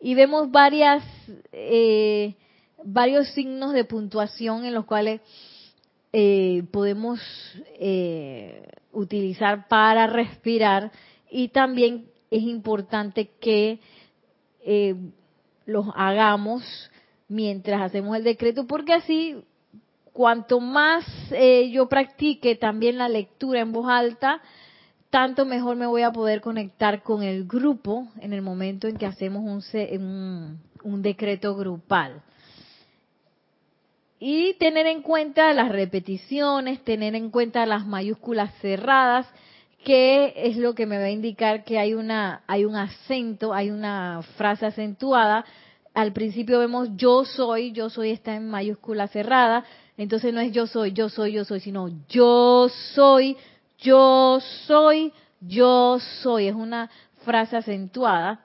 [0.00, 1.02] Y vemos varias,
[1.50, 2.36] eh,
[2.84, 5.20] varios signos de puntuación en los cuales
[6.12, 7.18] eh, podemos
[7.80, 8.62] eh,
[8.92, 10.92] utilizar para respirar
[11.28, 13.80] y también es importante que
[15.66, 16.62] los hagamos
[17.26, 19.36] mientras hacemos el decreto porque así
[20.12, 21.04] cuanto más
[21.70, 24.42] yo practique también la lectura en voz alta,
[25.10, 29.06] tanto mejor me voy a poder conectar con el grupo en el momento en que
[29.06, 32.22] hacemos un, un decreto grupal.
[34.20, 39.26] Y tener en cuenta las repeticiones, tener en cuenta las mayúsculas cerradas,
[39.84, 43.70] que es lo que me va a indicar que hay una hay un acento, hay
[43.70, 45.44] una frase acentuada.
[45.94, 49.64] Al principio vemos yo soy, yo soy está en mayúscula cerrada,
[49.96, 53.36] entonces no es yo soy, yo soy, yo soy, sino yo soy,
[53.78, 56.48] yo soy, yo soy.
[56.48, 56.90] Es una
[57.24, 58.44] frase acentuada.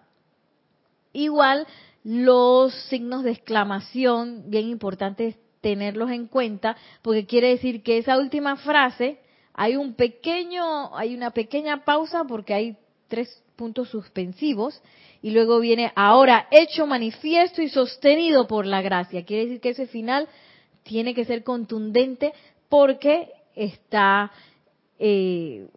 [1.12, 1.68] Igual
[2.04, 8.58] los signos de exclamación, bien importante tenerlos en cuenta, porque quiere decir que esa última
[8.58, 9.20] frase
[9.54, 12.78] hay un pequeño, hay una pequeña pausa porque hay
[13.08, 14.82] tres puntos suspensivos
[15.22, 19.24] y luego viene ahora hecho manifiesto y sostenido por la gracia.
[19.24, 20.28] Quiere decir que ese final
[20.84, 22.34] tiene que ser contundente
[22.68, 24.32] porque está
[25.00, 25.68] eh,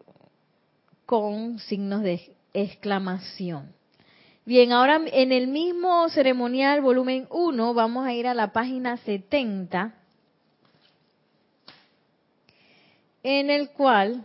[1.05, 3.75] con signos de exclamación.
[4.45, 9.93] Bien, ahora en el mismo ceremonial volumen 1 vamos a ir a la página 70,
[13.25, 14.25] en el cual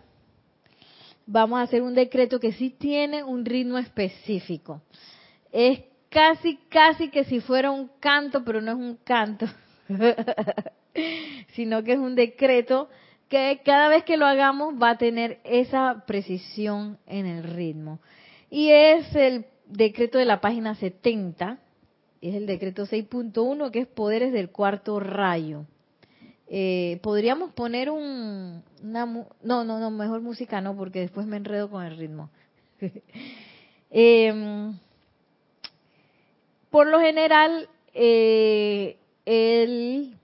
[1.26, 4.82] vamos a hacer un decreto que sí tiene un ritmo específico.
[5.52, 9.48] Es casi, casi que si fuera un canto, pero no es un canto,
[11.54, 12.90] sino que es un decreto
[13.32, 18.00] que cada vez que lo hagamos va a tener esa precisión en el ritmo.
[18.50, 21.58] Y es el decreto de la página 70,
[22.20, 25.64] es el decreto 6.1, que es poderes del cuarto rayo.
[26.50, 31.70] Eh, podríamos poner un, una, no, no, no, mejor música no, porque después me enredo
[31.70, 32.30] con el ritmo.
[33.94, 34.78] Em,
[36.70, 40.16] por lo general, eh, el,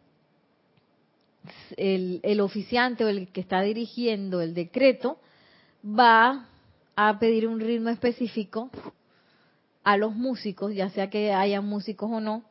[1.77, 5.19] el, oficiante o el que está dirigiendo el decreto
[5.83, 6.47] va
[6.95, 8.69] a pedir un ritmo específico
[9.83, 12.43] a los músicos, ya sea que haya músicos o no,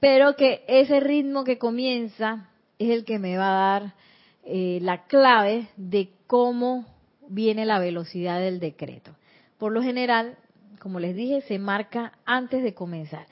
[0.00, 3.94] pero que ese ritmo que comienza es el que me va a dar
[4.44, 6.86] eh, la clave de cómo
[7.28, 9.14] viene la velocidad del decreto.
[9.58, 10.36] Por lo general,
[10.78, 13.26] como les dije, se marca antes de comenzar.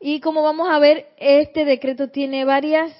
[0.00, 2.92] Y como vamos a ver, este decreto tiene varias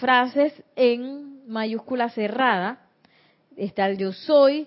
[0.00, 2.80] frases en mayúscula cerrada.
[3.56, 4.66] Está el yo soy,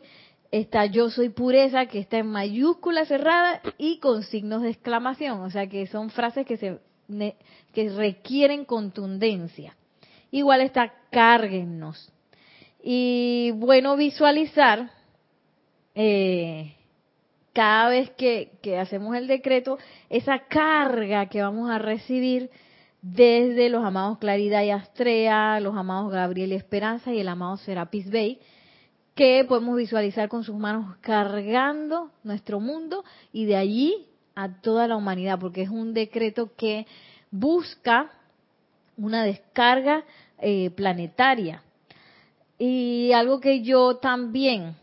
[0.51, 5.41] está yo soy pureza, que está en mayúscula cerrada y con signos de exclamación.
[5.41, 6.79] O sea que son frases que, se,
[7.73, 9.75] que requieren contundencia.
[10.31, 12.11] Igual está cárguennos.
[12.81, 14.91] Y bueno, visualizar
[15.95, 16.75] eh,
[17.53, 19.77] cada vez que, que hacemos el decreto,
[20.09, 22.49] esa carga que vamos a recibir
[23.01, 28.09] desde los amados Claridad y Astrea, los amados Gabriel y Esperanza y el amado Serapis
[28.09, 28.39] Bey,
[29.15, 34.95] que podemos visualizar con sus manos cargando nuestro mundo y de allí a toda la
[34.95, 36.87] humanidad, porque es un decreto que
[37.31, 38.11] busca
[38.97, 40.03] una descarga
[40.39, 41.63] eh, planetaria.
[42.57, 44.75] Y algo que yo también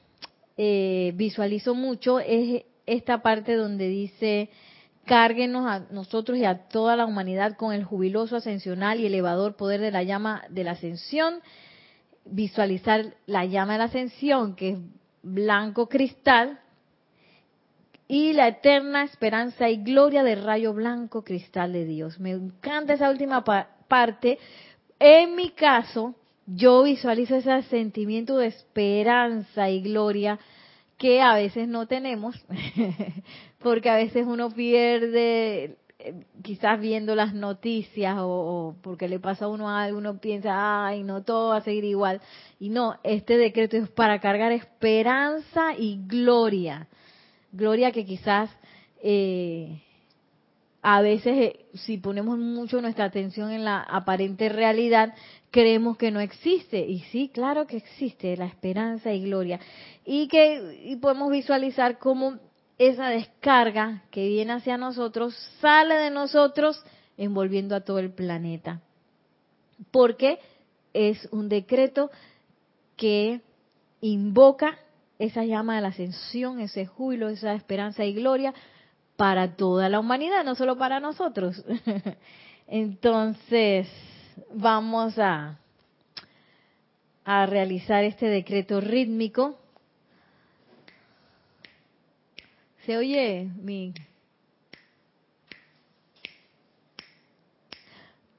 [0.56, 4.50] eh, visualizo mucho es esta parte donde dice,
[5.07, 9.80] cárguenos a nosotros y a toda la humanidad con el jubiloso ascensional y elevador poder
[9.80, 11.40] de la llama de la ascensión
[12.26, 14.78] visualizar la llama de la ascensión, que es
[15.22, 16.61] blanco cristal,
[18.09, 22.20] y la eterna esperanza y gloria del rayo blanco cristal de Dios.
[22.20, 24.38] Me encanta esa última parte.
[25.00, 26.14] En mi caso,
[26.46, 30.38] yo visualizo ese sentimiento de esperanza y gloria
[30.98, 32.36] que a veces no tenemos,
[33.66, 35.74] porque a veces uno pierde
[36.40, 41.24] quizás viendo las noticias o, porque le pasa a uno algo, uno piensa, ay, no,
[41.24, 42.20] todo va a seguir igual.
[42.60, 46.86] Y no, este decreto es para cargar esperanza y gloria.
[47.50, 48.50] Gloria que quizás
[49.02, 49.82] eh,
[50.80, 55.12] a veces, eh, si ponemos mucho nuestra atención en la aparente realidad,
[55.50, 56.86] creemos que no existe.
[56.86, 59.58] Y sí, claro que existe la esperanza y gloria.
[60.04, 62.45] Y que y podemos visualizar cómo
[62.78, 66.82] esa descarga que viene hacia nosotros sale de nosotros
[67.16, 68.80] envolviendo a todo el planeta.
[69.90, 70.38] Porque
[70.92, 72.10] es un decreto
[72.96, 73.40] que
[74.00, 74.78] invoca
[75.18, 78.52] esa llama de la ascensión, ese júbilo, esa esperanza y gloria
[79.16, 81.64] para toda la humanidad, no solo para nosotros.
[82.66, 83.88] Entonces,
[84.52, 85.58] vamos a,
[87.24, 89.58] a realizar este decreto rítmico
[92.87, 93.93] ¿Se oye mi...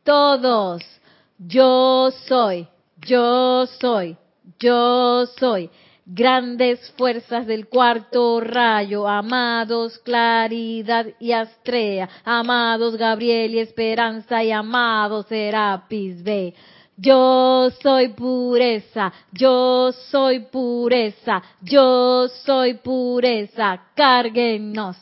[0.06, 0.82] Todos,
[1.38, 2.66] yo soy,
[3.06, 4.16] yo soy,
[4.58, 5.70] yo soy.
[6.06, 15.26] grandes fuerzas del cuarto rayo, amados Claridad y Astrea, amados Gabriel y Esperanza y amados
[15.28, 16.56] Serapis B.
[17.00, 23.84] Yo soy pureza, yo soy pureza, yo soy pureza.
[23.96, 24.98] Cárguenos,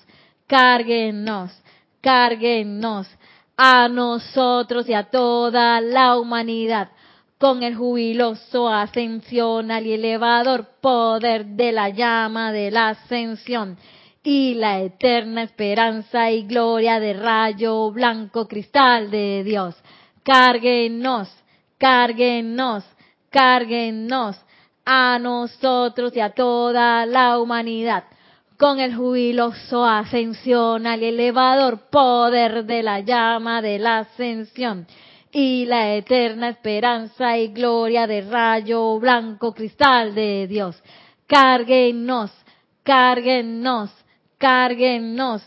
[0.45, 1.57] cárguenos,
[2.01, 3.07] cárguenos
[3.55, 6.89] a nosotros y a toda la humanidad
[7.37, 13.77] con el jubiloso ascensional y elevador poder de la llama de la ascensión
[14.21, 19.75] y la eterna esperanza y gloria de rayo blanco cristal de Dios.
[20.23, 21.29] Cárguenos,
[21.77, 22.83] cárguenos,
[23.29, 24.37] cárguenos
[24.85, 28.05] a nosotros y a toda la humanidad
[28.57, 34.87] con el jubiloso ascensional y elevador poder de la llama de la ascensión
[35.31, 40.81] y la eterna esperanza y gloria de rayo blanco cristal de Dios.
[41.27, 42.31] Cárguenos,
[42.83, 43.91] cárguenos,
[44.37, 45.41] cárguenos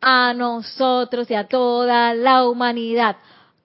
[0.00, 3.16] a nosotros y a toda la humanidad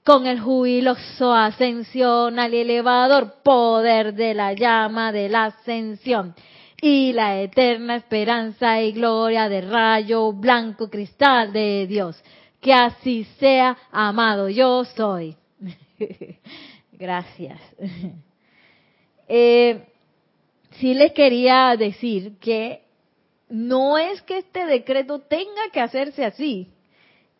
[0.03, 6.33] con el jubiloso ascensión al elevador poder de la llama de la ascensión
[6.81, 12.21] y la eterna esperanza y gloria de rayo blanco cristal de Dios.
[12.61, 15.35] Que así sea, amado yo soy.
[16.93, 17.59] Gracias.
[19.31, 19.85] Eh,
[20.79, 22.81] sí les quería decir que
[23.47, 26.67] no es que este decreto tenga que hacerse así.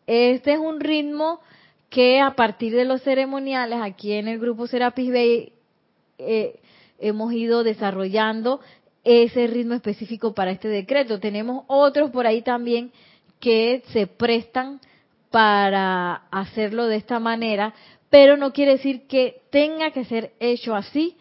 [0.06, 1.40] Este es un ritmo
[1.90, 5.52] que a partir de los ceremoniales aquí en el grupo Serapis Bay
[6.18, 6.60] eh,
[7.00, 8.60] hemos ido desarrollando
[9.02, 11.18] ese ritmo específico para este decreto.
[11.18, 12.92] Tenemos otros por ahí también
[13.40, 14.80] que se prestan
[15.30, 17.74] para hacerlo de esta manera,
[18.08, 21.16] pero no quiere decir que tenga que ser hecho así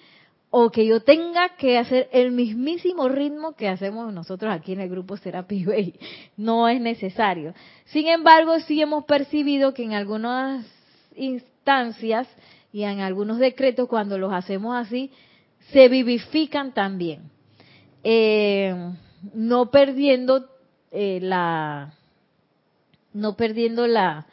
[0.51, 4.89] o que yo tenga que hacer el mismísimo ritmo que hacemos nosotros aquí en el
[4.89, 5.93] grupo Serapis Bay.
[6.37, 7.53] No es necesario.
[7.85, 10.65] Sin embargo, sí hemos percibido que en algunas
[11.15, 12.27] instancias
[12.71, 15.11] y en algunos decretos, cuando los hacemos así,
[15.71, 17.29] se vivifican también.
[18.03, 18.73] Eh,
[19.33, 20.49] no perdiendo
[20.91, 21.93] eh, la
[23.11, 24.25] no perdiendo la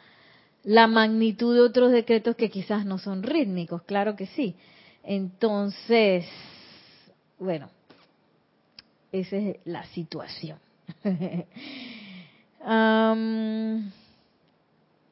[0.63, 4.55] la magnitud de otros decretos que quizás no son rítmicos, claro que sí.
[5.09, 6.25] Entonces,
[7.39, 7.69] bueno,
[9.13, 10.59] esa es la situación.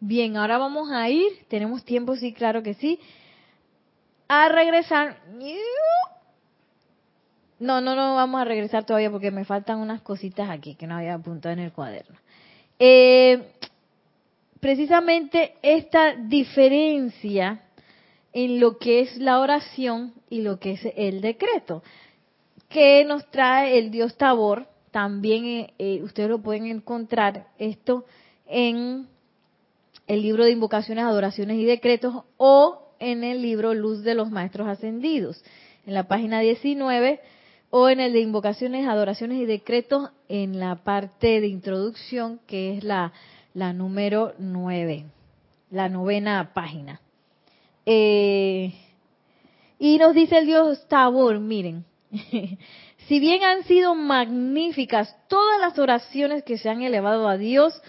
[0.01, 2.99] bien, ahora vamos a ir, tenemos tiempo, sí, claro que sí,
[4.27, 5.17] a regresar.
[7.59, 10.97] No, no, no vamos a regresar todavía porque me faltan unas cositas aquí que no
[10.97, 12.17] había apuntado en el cuaderno.
[12.77, 13.53] Eh,
[14.59, 17.61] precisamente esta diferencia
[18.35, 21.81] en lo que es la oración y lo que es el decreto,
[22.67, 28.03] que nos trae el dios Tabor, también eh, eh, ustedes lo pueden encontrar esto
[28.45, 29.07] en
[30.05, 34.67] el libro de invocaciones, adoraciones y decretos o en el libro Luz de los Maestros
[34.67, 35.41] Ascendidos,
[35.85, 37.21] en la página 19
[37.69, 42.83] o en el de invocaciones, adoraciones y decretos en la parte de introducción que es
[42.83, 43.13] la
[43.55, 45.05] la número 9,
[45.71, 46.99] la novena página.
[47.85, 48.73] Eh,
[49.77, 51.85] y nos dice el Dios Tabor, miren,
[53.07, 57.81] si bien han sido magníficas todas las oraciones que se han elevado a Dios,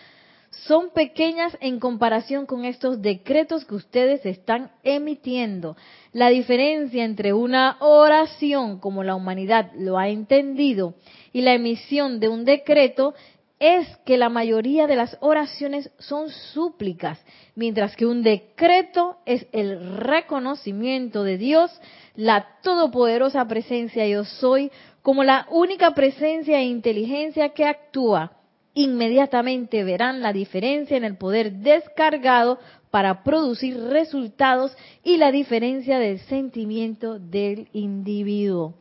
[0.51, 5.77] son pequeñas en comparación con estos decretos que ustedes están emitiendo.
[6.13, 10.95] La diferencia entre una oración, como la humanidad lo ha entendido,
[11.33, 13.15] y la emisión de un decreto
[13.59, 19.97] es que la mayoría de las oraciones son súplicas, mientras que un decreto es el
[19.97, 21.71] reconocimiento de Dios,
[22.15, 28.33] la todopoderosa presencia yo soy, como la única presencia e inteligencia que actúa.
[28.75, 32.59] Inmediatamente verán la diferencia en el poder descargado
[32.91, 38.75] para producir resultados y la diferencia del sentimiento del individuo.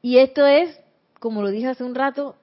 [0.00, 0.80] Y esto es,
[1.20, 2.36] como lo dije hace un rato,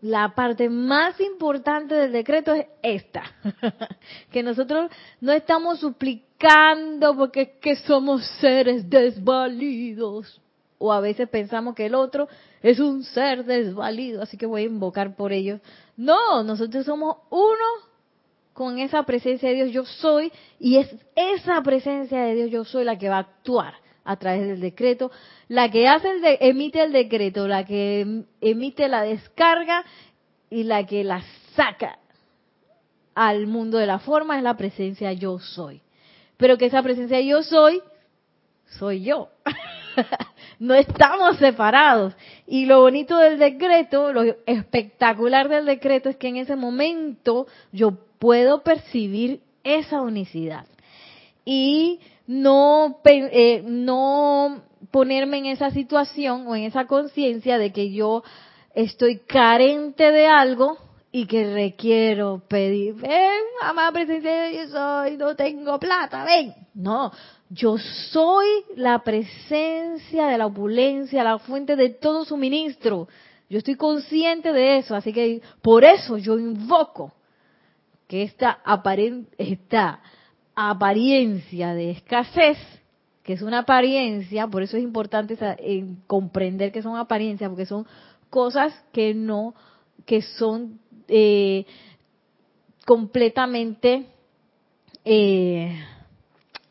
[0.00, 3.22] la parte más importante del decreto es esta,
[4.30, 4.90] que nosotros
[5.20, 10.40] no estamos suplicando porque que somos seres desvalidos,
[10.78, 12.28] o a veces pensamos que el otro
[12.62, 15.60] es un ser desvalido, así que voy a invocar por ellos.
[15.96, 17.88] No, nosotros somos uno
[18.52, 22.84] con esa presencia de Dios yo soy, y es esa presencia de Dios yo soy
[22.84, 23.74] la que va a actuar
[24.08, 25.10] a través del decreto,
[25.48, 29.84] la que hace el emite el decreto, la que em, emite la descarga
[30.48, 31.22] y la que la
[31.54, 31.98] saca
[33.14, 35.82] al mundo de la forma es la presencia yo soy.
[36.38, 37.82] Pero que esa presencia yo soy,
[38.78, 39.28] soy yo.
[40.58, 42.14] no estamos separados.
[42.46, 47.92] Y lo bonito del decreto, lo espectacular del decreto es que en ese momento yo
[48.18, 50.64] puedo percibir esa unicidad.
[51.44, 58.22] Y no, eh, no ponerme en esa situación o en esa conciencia de que yo
[58.74, 60.76] estoy carente de algo
[61.10, 66.54] y que requiero pedir, ven, amada presencia yo soy, no tengo plata, ven.
[66.74, 67.10] No,
[67.48, 73.08] yo soy la presencia de la opulencia, la fuente de todo suministro.
[73.48, 77.14] Yo estoy consciente de eso, así que por eso yo invoco
[78.06, 78.60] que esta,
[79.38, 80.02] esta
[80.60, 82.58] apariencia de escasez,
[83.22, 85.38] que es una apariencia, por eso es importante
[86.08, 87.86] comprender que son apariencias, porque son
[88.28, 89.54] cosas que no,
[90.04, 91.64] que son eh,
[92.84, 94.06] completamente
[95.04, 95.80] eh,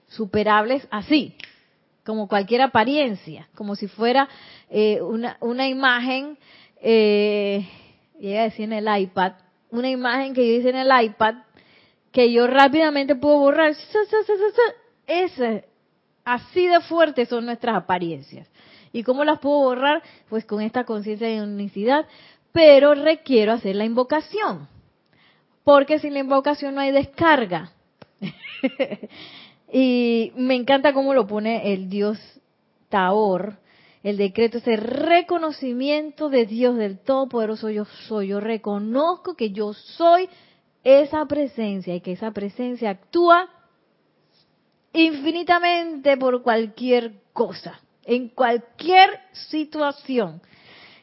[0.10, 1.36] superables así,
[2.06, 4.28] como cualquier apariencia, como si fuera
[4.70, 6.38] eh, una, una imagen,
[6.82, 7.66] eh,
[8.20, 9.34] llega a decir en el iPad,
[9.72, 11.36] una imagen que yo hice en el iPad
[12.18, 13.76] que yo rápidamente puedo borrar.
[15.06, 15.66] Ese,
[16.26, 18.50] así de fuertes son nuestras apariencias.
[18.92, 20.02] ¿Y cómo las puedo borrar?
[20.28, 22.08] Pues con esta conciencia de unicidad,
[22.52, 24.68] pero requiero hacer la invocación.
[25.64, 27.74] Porque sin la invocación no hay descarga.
[29.72, 32.18] y me encanta cómo lo pone el dios
[32.90, 33.60] Taor.
[34.02, 38.30] El decreto es el reconocimiento de Dios del Todopoderoso yo soy.
[38.30, 40.28] Yo reconozco que yo soy
[40.88, 43.50] esa presencia y que esa presencia actúa
[44.94, 50.42] infinitamente por cualquier cosa, en cualquier situación.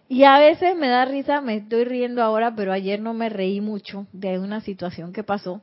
[0.08, 3.60] Y a veces me da risa, me estoy riendo ahora, pero ayer no me reí
[3.60, 5.60] mucho de una situación que pasó.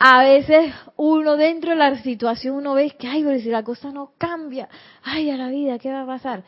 [0.00, 3.92] A veces uno dentro de la situación uno ve que, ay, pero si la cosa
[3.92, 4.68] no cambia,
[5.04, 6.42] ay, a la vida, ¿qué va a pasar?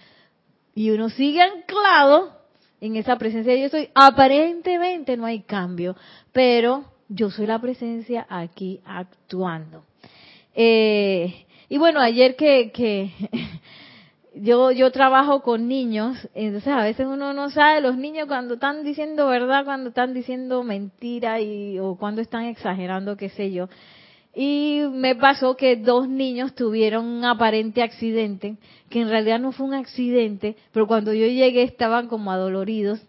[0.74, 2.41] Y uno sigue anclado
[2.83, 3.89] en esa presencia yo soy.
[3.95, 5.97] Aparentemente no hay cambio,
[6.33, 9.85] pero yo soy la presencia aquí actuando.
[10.53, 13.12] Eh, y bueno, ayer que, que
[14.35, 18.83] yo, yo trabajo con niños, entonces a veces uno no sabe los niños cuando están
[18.83, 23.68] diciendo verdad, cuando están diciendo mentira y, o cuando están exagerando, qué sé yo.
[24.35, 28.57] Y me pasó que dos niños tuvieron un aparente accidente,
[28.89, 33.01] que en realidad no fue un accidente, pero cuando yo llegué estaban como adoloridos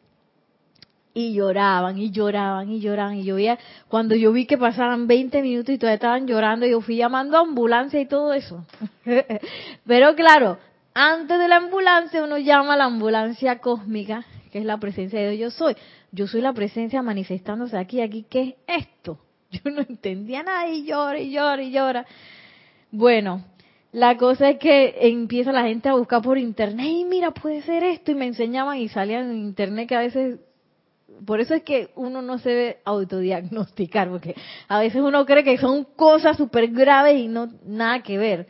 [1.14, 3.58] y lloraban y lloraban y lloraban y yo veía,
[3.88, 7.42] cuando yo vi que pasaban 20 minutos y todavía estaban llorando, yo fui llamando a
[7.42, 8.66] ambulancia y todo eso.
[9.86, 10.58] Pero claro,
[10.94, 15.32] antes de la ambulancia uno llama a la ambulancia cósmica, que es la presencia de
[15.32, 15.76] Dios yo soy.
[16.12, 19.18] Yo soy la presencia manifestándose aquí, aquí, ¿qué es esto?
[19.64, 22.06] Yo no entendía nada y llora y llora y llora.
[22.92, 23.44] Bueno,
[23.92, 27.84] la cosa es que empieza la gente a buscar por internet y mira, puede ser
[27.84, 30.40] esto y me enseñaban y salían en internet que a veces
[31.26, 34.36] por eso es que uno no se debe autodiagnosticar, porque
[34.68, 38.48] a veces uno cree que son cosas súper graves y no nada que ver.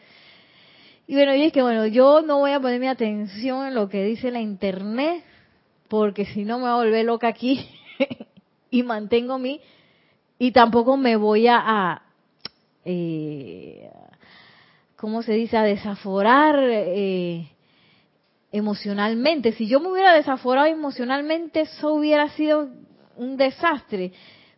[1.06, 3.90] Y bueno, y es que bueno, yo no voy a poner mi atención en lo
[3.90, 5.24] que dice la internet,
[5.88, 7.68] porque si no me voy a volver loca aquí
[8.72, 9.60] y mantengo mi,
[10.44, 12.02] y tampoco me voy a,
[12.84, 13.90] eh,
[14.98, 17.48] ¿cómo se dice?, a desaforar eh,
[18.52, 19.54] emocionalmente.
[19.54, 22.68] Si yo me hubiera desaforado emocionalmente, eso hubiera sido
[23.16, 24.12] un desastre,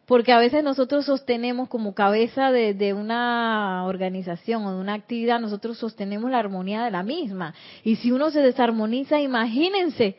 [0.07, 5.77] porque a veces nosotros sostenemos como cabeza de, una organización o de una actividad, nosotros
[5.77, 7.53] sostenemos la armonía de la misma.
[7.83, 10.17] Y si uno se desarmoniza, imagínense,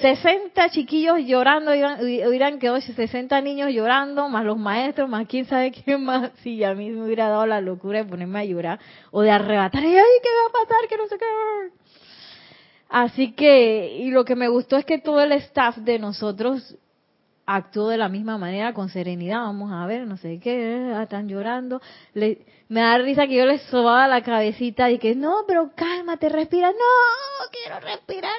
[0.00, 5.70] 60 chiquillos llorando, oirán que hoy 60 niños llorando, más los maestros, más quién sabe
[5.70, 9.22] quién más, si a mí me hubiera dado la locura de ponerme a llorar o
[9.22, 10.88] de arrebatar, ay, ¿qué va a pasar?
[10.88, 11.24] Que no sé qué.
[12.88, 16.76] Así que, y lo que me gustó es que todo el staff de nosotros
[17.46, 21.28] actuó de la misma manera, con serenidad, vamos a ver, no sé qué, ah, están
[21.28, 21.80] llorando.
[22.14, 26.28] Le, me da risa que yo les sobaba la cabecita y que, no, pero cálmate,
[26.28, 28.32] respira, no, quiero respirar.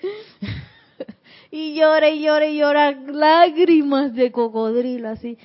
[1.50, 5.38] y llora y llora y llora, lágrimas de cocodrilo, así.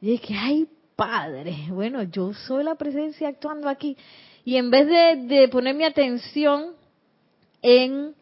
[0.00, 3.96] Y es que, ay, padre, bueno, yo soy la presencia actuando aquí.
[4.44, 6.74] Y en vez de, de poner mi atención
[7.62, 8.14] en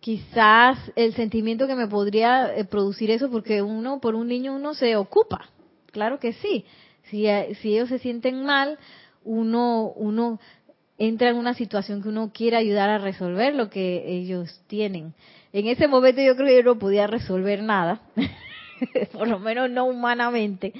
[0.00, 4.74] quizás el sentimiento que me podría eh, producir eso, porque uno, por un niño, uno
[4.74, 5.48] se ocupa.
[5.92, 6.64] Claro que sí.
[7.04, 8.78] Si, eh, si ellos se sienten mal,
[9.24, 10.40] uno, uno
[10.98, 15.14] entra en una situación que uno quiere ayudar a resolver lo que ellos tienen.
[15.52, 18.00] En ese momento yo creo que yo no podía resolver nada,
[19.12, 20.72] por lo menos no humanamente.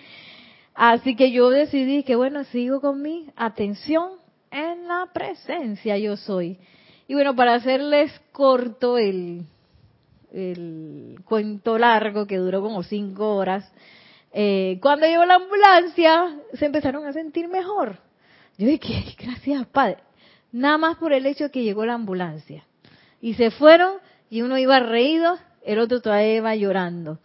[0.74, 4.12] Así que yo decidí que bueno, sigo con mi atención
[4.50, 6.58] en la presencia yo soy.
[7.06, 9.46] Y bueno, para hacerles corto el,
[10.32, 13.70] el cuento largo que duró como cinco horas,
[14.32, 17.98] eh, cuando llegó la ambulancia se empezaron a sentir mejor.
[18.58, 19.98] Yo dije, gracias Padre,
[20.54, 22.64] nada más por el hecho que llegó la ambulancia.
[23.20, 23.94] Y se fueron
[24.30, 27.18] y uno iba reído, el otro todavía iba llorando.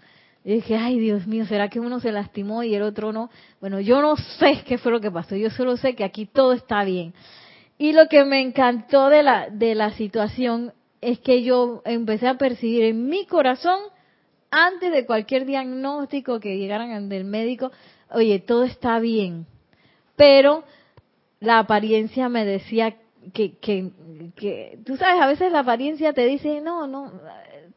[0.43, 3.29] Y dije, ay Dios mío, ¿será que uno se lastimó y el otro no?
[3.61, 6.53] Bueno, yo no sé qué fue lo que pasó, yo solo sé que aquí todo
[6.53, 7.13] está bien.
[7.77, 12.37] Y lo que me encantó de la, de la situación es que yo empecé a
[12.37, 13.79] percibir en mi corazón,
[14.49, 17.71] antes de cualquier diagnóstico que llegaran del médico,
[18.09, 19.45] oye, todo está bien.
[20.15, 20.63] Pero
[21.39, 22.95] la apariencia me decía
[23.33, 23.91] que, que,
[24.35, 27.11] que, tú sabes, a veces la apariencia te dice, no, no,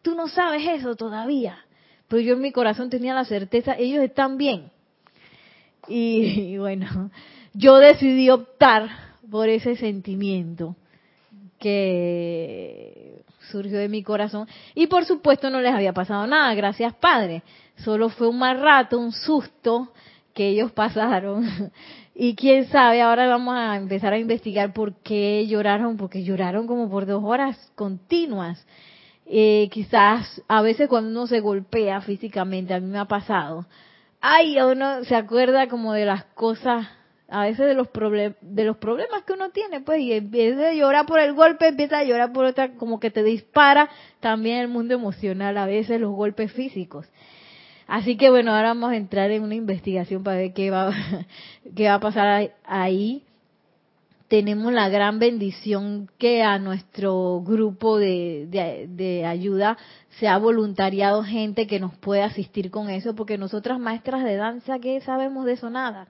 [0.03, 1.65] tú no sabes eso todavía.
[2.09, 4.71] Pero yo en mi corazón tenía la certeza, ellos están bien.
[5.89, 6.23] Y,
[6.55, 7.11] y bueno,
[7.55, 8.89] yo decidí optar
[9.31, 10.77] por ese sentimiento
[11.59, 14.49] que surgió de mi corazón.
[14.75, 17.43] Y por supuesto no les había pasado nada, gracias Padre.
[17.77, 19.93] Solo fue un mal rato, un susto
[20.35, 21.71] que ellos pasaron.
[22.15, 26.91] Y quién sabe, ahora vamos a empezar a investigar por qué lloraron, porque lloraron como
[26.91, 28.67] por dos horas continuas.
[29.27, 33.67] Eh, quizás a veces cuando uno se golpea físicamente, a mí me ha pasado,
[34.21, 36.87] ay, uno se acuerda como de las cosas
[37.33, 37.89] a veces de los,
[38.43, 41.99] de los problemas que uno tiene, pues, y vez de llorar por el golpe, empieza
[41.99, 43.89] a llorar por otra, como que te dispara
[44.21, 47.07] también el mundo emocional, a veces los golpes físicos.
[47.93, 50.95] Así que bueno, ahora vamos a entrar en una investigación para ver qué va,
[51.77, 53.23] qué va a pasar ahí.
[54.29, 59.77] Tenemos la gran bendición que a nuestro grupo de, de, de ayuda
[60.19, 64.79] se ha voluntariado gente que nos puede asistir con eso, porque nosotras maestras de danza,
[64.79, 65.69] ¿qué sabemos de eso?
[65.69, 66.09] Nada.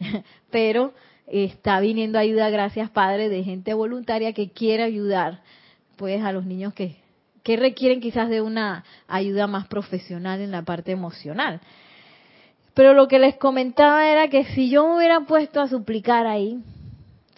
[0.50, 0.94] pero
[1.28, 5.42] está viniendo ayuda, gracias Padre, de gente voluntaria que quiere ayudar
[5.94, 6.96] pues a los niños que,
[7.42, 11.60] que requieren quizás de una ayuda más profesional en la parte emocional.
[12.74, 16.58] Pero lo que les comentaba era que si yo me hubiera puesto a suplicar ahí,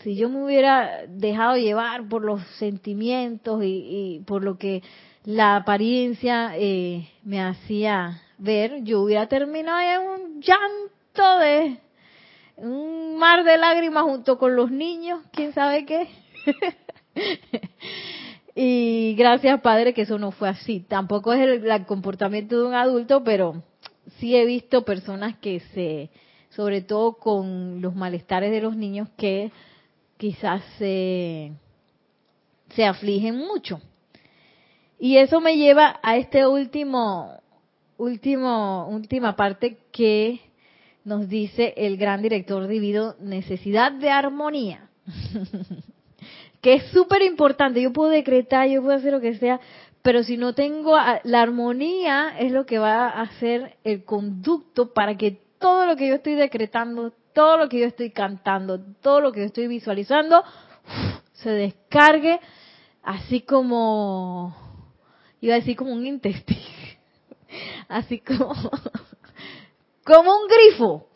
[0.02, 4.82] si yo me hubiera dejado llevar por los sentimientos y, por lo que
[5.24, 11.78] la apariencia eh, me hacía ver, yo hubiera terminado en un llanto de
[12.56, 16.08] un mar de lágrimas junto con los niños, quién sabe qué.
[18.54, 20.80] y gracias Padre que eso no fue así.
[20.80, 23.62] Tampoco es el, comportamiento de un adulto, pero
[24.18, 26.10] sí he visto personas que se,
[26.50, 29.50] sobre todo con los malestares de los niños, que
[30.18, 31.52] quizás se,
[32.74, 33.80] se afligen mucho.
[34.98, 37.40] Y eso me lleva a este último,
[37.96, 40.40] último, última parte que
[41.04, 44.88] nos dice el gran director divino, necesidad de armonía.
[46.62, 47.82] que es súper importante.
[47.82, 49.60] Yo puedo decretar, yo puedo hacer lo que sea,
[50.00, 55.16] pero si no tengo la armonía, es lo que va a hacer el conducto para
[55.16, 59.32] que todo lo que yo estoy decretando, todo lo que yo estoy cantando, todo lo
[59.32, 60.42] que yo estoy visualizando,
[61.34, 62.40] se descargue
[63.02, 64.56] así como,
[65.40, 66.60] iba a decir como un intestino,
[67.88, 68.54] así como
[70.04, 71.08] como un grifo.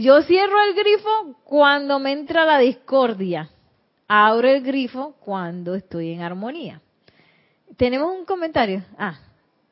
[0.00, 3.50] Yo cierro el grifo cuando me entra la discordia.
[4.06, 6.80] Abro el grifo cuando estoy en armonía.
[7.76, 8.84] ¿Tenemos un comentario?
[8.96, 9.18] Ah,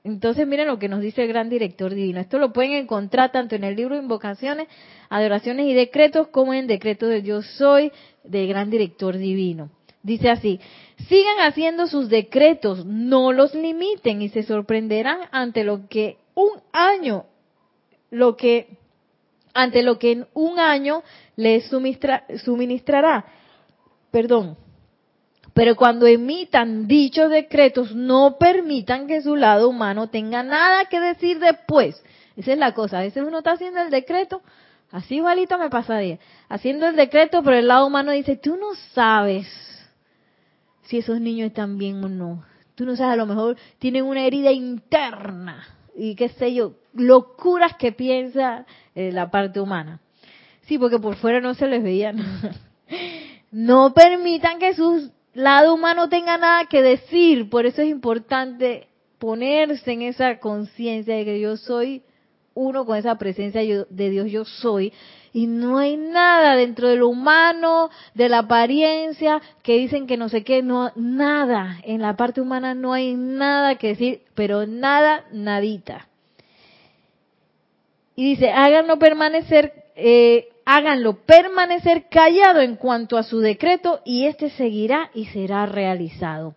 [0.03, 2.19] entonces miren lo que nos dice el gran director divino.
[2.19, 4.67] Esto lo pueden encontrar tanto en el libro de invocaciones,
[5.11, 7.93] adoraciones y decretos como en decreto de yo soy
[8.25, 9.71] del gran director divino.
[10.03, 10.59] Dice así,
[11.09, 17.27] sigan haciendo sus decretos, no los limiten y se sorprenderán ante lo que un año
[18.11, 18.77] lo que
[19.57, 21.03] ante lo que en un año
[21.35, 23.25] les suministrará.
[24.11, 24.57] Perdón.
[25.55, 31.39] Pero cuando emitan dichos decretos, no permitan que su lado humano tenga nada que decir
[31.39, 32.03] después.
[32.37, 32.99] Esa es la cosa.
[32.99, 34.43] A veces uno está haciendo el decreto,
[34.91, 36.19] así igualito me pasaría,
[36.51, 39.47] haciendo el decreto, pero el lado humano dice, tú no sabes
[40.83, 42.45] si esos niños están bien o no.
[42.75, 47.77] Tú no sabes, a lo mejor tienen una herida interna y qué sé yo, locuras
[47.77, 50.01] que piensa eh, la parte humana.
[50.63, 52.55] Sí, porque por fuera no se les veía nada.
[53.53, 58.89] No permitan que su lado humano tenga nada que decir, por eso es importante
[59.19, 62.03] ponerse en esa conciencia de que yo soy
[62.55, 64.93] uno con esa presencia de Dios, yo soy,
[65.37, 70.31] y no hay nada dentro de lo humano, de la apariencia, que dicen que no
[70.31, 75.27] sé qué, no, nada, en la parte humana no hay nada que decir, pero nada,
[75.33, 76.09] nadita.
[78.15, 84.49] Y dice, háganlo permanecer, eh, háganlo permanecer callado en cuanto a su decreto y éste
[84.49, 86.55] seguirá y será realizado.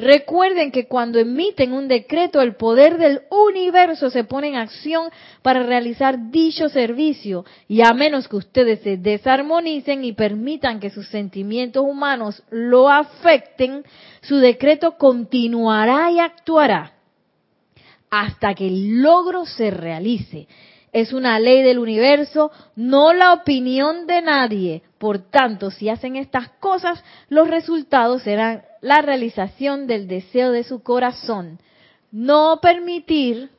[0.00, 5.10] Recuerden que cuando emiten un decreto, el poder del universo se pone en acción
[5.42, 7.44] para realizar dicho servicio.
[7.68, 13.84] Y a menos que ustedes se desarmonicen y permitan que sus sentimientos humanos lo afecten,
[14.22, 16.94] su decreto continuará y actuará
[18.08, 20.48] hasta que el logro se realice.
[20.94, 24.82] Es una ley del universo, no la opinión de nadie.
[24.96, 30.82] Por tanto, si hacen estas cosas, los resultados serán la realización del deseo de su
[30.82, 31.58] corazón.
[32.10, 33.50] No permitir,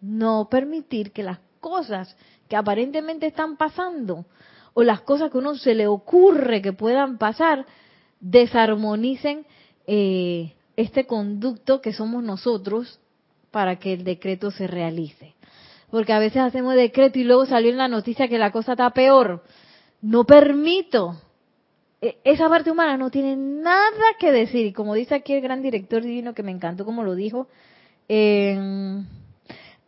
[0.00, 2.16] no permitir que las cosas
[2.48, 4.26] que aparentemente están pasando
[4.74, 7.66] o las cosas que a uno se le ocurre que puedan pasar
[8.20, 9.46] desarmonicen
[9.86, 13.00] eh, este conducto que somos nosotros
[13.50, 15.34] para que el decreto se realice.
[15.90, 18.90] Porque a veces hacemos decreto y luego salió en la noticia que la cosa está
[18.90, 19.42] peor.
[20.00, 21.20] No permito
[22.00, 24.66] esa parte humana no tiene nada que decir.
[24.66, 27.48] Y como dice aquí el gran director divino, que me encantó como lo dijo,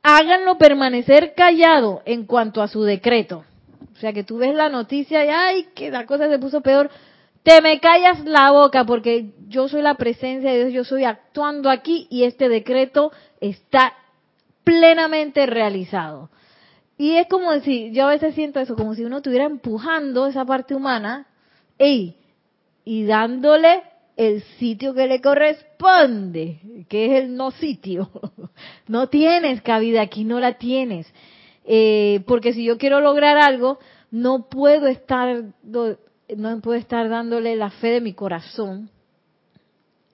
[0.03, 3.45] háganlo permanecer callado en cuanto a su decreto.
[3.95, 6.91] O sea, que tú ves la noticia y, ay, que la cosa se puso peor.
[7.43, 11.71] Te me callas la boca porque yo soy la presencia de Dios, yo soy actuando
[11.71, 13.95] aquí y este decreto está
[14.65, 16.31] plenamente realizado.
[16.99, 20.45] Y es como decir, yo a veces siento eso, como si uno estuviera empujando esa
[20.45, 21.27] parte humana
[21.79, 23.83] y dándole
[24.16, 28.11] el sitio que le corresponde, que es el no sitio.
[28.87, 31.12] No tienes cabida aquí, no la tienes.
[31.64, 33.79] Eh, porque si yo quiero lograr algo,
[34.11, 38.91] no puedo estar, no puedo estar dándole la fe de mi corazón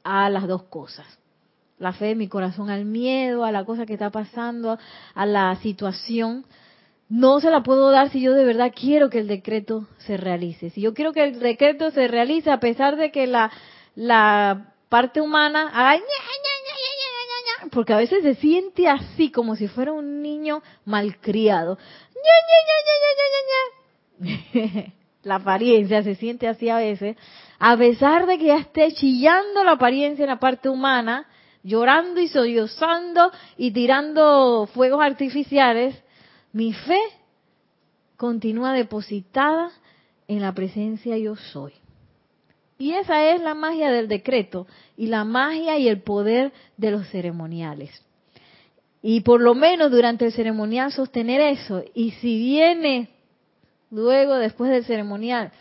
[0.05, 1.07] a las dos cosas.
[1.79, 4.79] La fe de mi corazón al miedo, a la cosa que está pasando,
[5.15, 6.45] a la situación
[7.09, 10.71] no se la puedo dar si yo de verdad quiero que el decreto se realice.
[10.71, 13.51] Si yo quiero que el decreto se realice a pesar de que la,
[13.95, 16.03] la parte humana haga
[17.71, 21.79] porque a veces se siente así como si fuera un niño malcriado.
[25.25, 27.17] La apariencia se siente así a veces,
[27.59, 31.27] a pesar de que ya esté chillando la apariencia en la parte humana,
[31.63, 36.01] llorando y sollozando y tirando fuegos artificiales,
[36.59, 36.99] mi fe
[38.17, 39.71] continúa depositada
[40.27, 41.73] en la presencia yo soy.
[42.79, 47.09] Y esa es la magia del decreto y la magia y el poder de los
[47.11, 48.03] ceremoniales.
[49.03, 51.85] Y por lo menos durante el ceremonial sostener eso.
[51.95, 53.09] Y si viene
[53.93, 55.53] luego, después del ceremonial,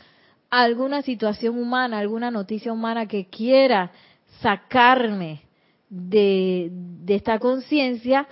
[0.50, 3.92] alguna situación humana, alguna noticia humana que quiera
[4.42, 5.44] sacarme
[5.90, 8.28] de, de esta conciencia,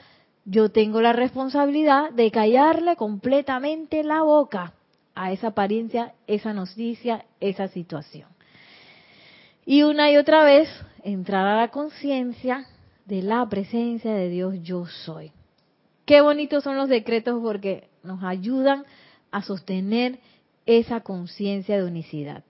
[0.45, 4.73] yo tengo la responsabilidad de callarle completamente la boca
[5.15, 8.29] a esa apariencia, esa noticia, esa situación.
[9.65, 10.69] Y una y otra vez
[11.03, 12.67] entrar a la conciencia
[13.05, 15.31] de la presencia de Dios yo soy.
[16.05, 18.85] Qué bonitos son los decretos porque nos ayudan
[19.31, 20.19] a sostener
[20.67, 22.43] esa conciencia de unicidad.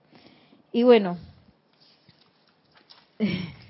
[0.72, 1.16] Y bueno,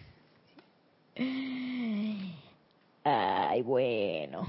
[3.09, 4.45] Ay, bueno.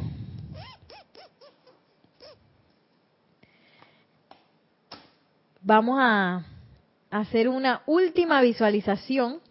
[5.61, 6.43] Vamos a
[7.11, 9.41] hacer una última visualización.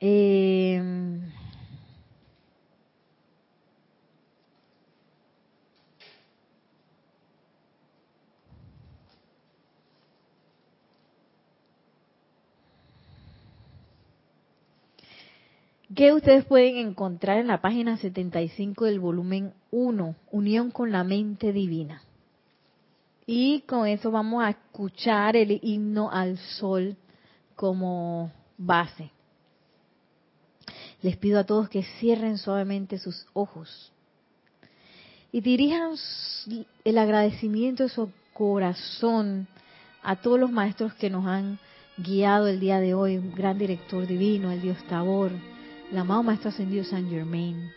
[0.00, 0.33] Eh,
[15.94, 21.52] que ustedes pueden encontrar en la página 75 del volumen 1, Unión con la Mente
[21.52, 22.02] Divina.
[23.26, 26.96] Y con eso vamos a escuchar el himno al sol
[27.54, 29.10] como base.
[31.02, 33.92] Les pido a todos que cierren suavemente sus ojos
[35.32, 35.94] y dirijan
[36.84, 39.46] el agradecimiento de su corazón
[40.02, 41.58] a todos los maestros que nos han
[41.96, 45.30] guiado el día de hoy, gran director divino, el Dios Tabor,
[45.94, 47.72] el amado Maestro Ascendido San Germain,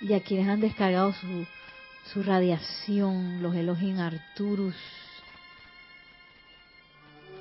[0.00, 1.46] y a quienes han descargado su,
[2.12, 4.74] su radiación, los Elohim Arturus,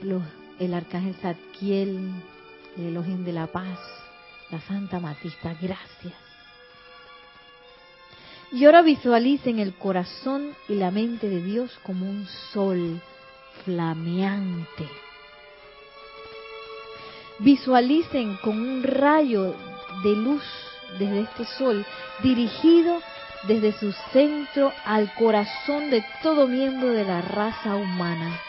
[0.04, 0.22] los,
[0.60, 2.12] el Arcángel Zadkiel,
[2.78, 3.80] el Elohim de la Paz,
[4.52, 6.14] la Santa Matista, gracias.
[8.52, 13.02] Y ahora visualicen el corazón y la mente de Dios como un sol
[13.64, 14.88] flameante
[17.40, 19.56] Visualicen con un rayo
[20.04, 20.44] de luz
[20.98, 21.86] desde este sol
[22.24, 23.02] dirigido
[23.48, 28.40] desde su centro al corazón de todo miembro de la raza humana.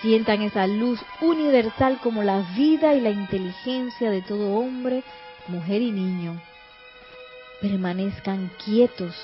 [0.00, 5.02] Sientan esa luz universal como la vida y la inteligencia de todo hombre,
[5.48, 6.40] mujer y niño.
[7.60, 9.14] Permanezcan quietos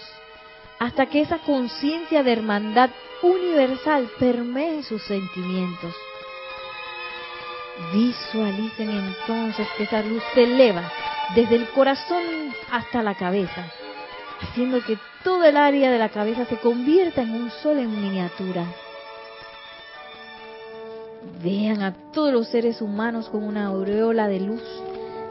[0.80, 2.90] hasta que esa conciencia de hermandad
[3.22, 5.95] universal permee sus sentimientos.
[7.93, 10.91] Visualicen entonces que esa luz se eleva
[11.35, 12.22] desde el corazón
[12.70, 13.66] hasta la cabeza,
[14.41, 18.64] haciendo que todo el área de la cabeza se convierta en un sol en miniatura.
[21.43, 24.62] Vean a todos los seres humanos con una aureola de luz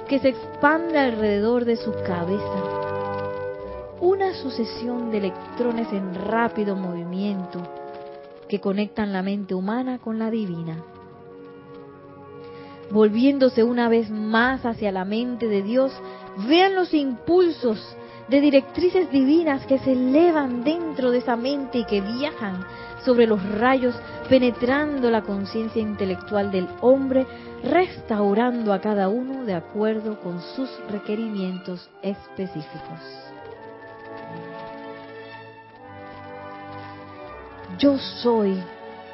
[0.10, 2.64] que se expande alrededor de su cabeza.
[4.02, 7.62] Una sucesión de electrones en rápido movimiento
[8.50, 10.84] que conectan la mente humana con la divina.
[12.92, 15.92] Volviéndose una vez más hacia la mente de Dios,
[16.48, 17.96] vean los impulsos
[18.28, 22.66] de directrices divinas que se elevan dentro de esa mente y que viajan
[23.04, 23.96] sobre los rayos,
[24.30, 27.26] penetrando la conciencia intelectual del hombre,
[27.64, 33.00] restaurando a cada uno de acuerdo con sus requerimientos específicos.
[37.78, 38.58] Yo soy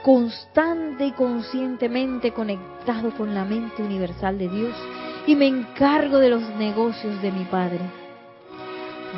[0.04, 4.76] constante y conscientemente conectado con la mente universal de Dios
[5.28, 7.82] y me encargo de los negocios de mi Padre.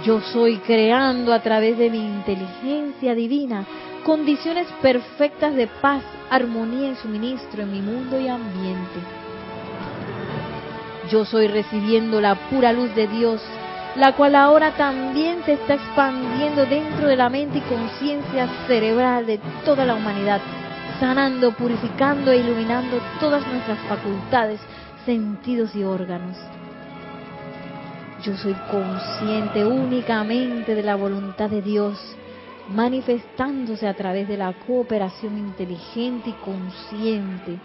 [0.03, 3.65] Yo soy creando a través de mi inteligencia divina
[4.03, 8.99] condiciones perfectas de paz, armonía y suministro en mi mundo y ambiente.
[11.11, 13.41] Yo soy recibiendo la pura luz de Dios,
[13.95, 19.39] la cual ahora también se está expandiendo dentro de la mente y conciencia cerebral de
[19.65, 20.41] toda la humanidad,
[21.01, 24.59] sanando, purificando e iluminando todas nuestras facultades,
[25.03, 26.37] sentidos y órganos.
[28.23, 31.97] Yo soy consciente únicamente de la voluntad de Dios
[32.69, 37.57] manifestándose a través de la cooperación inteligente y consciente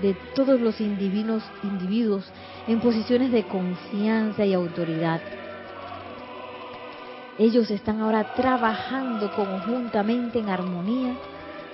[0.00, 2.24] de todos los individuos, individuos
[2.68, 5.20] en posiciones de confianza y autoridad.
[7.36, 11.16] Ellos están ahora trabajando conjuntamente en armonía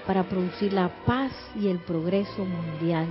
[0.06, 3.06] para producir la paz y el progreso mundial.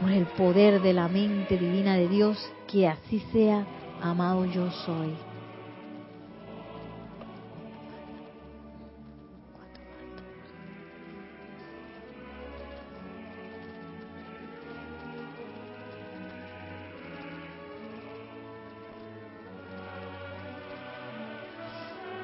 [0.00, 3.66] Por el poder de la mente divina de Dios, que así sea,
[4.00, 5.14] amado yo soy.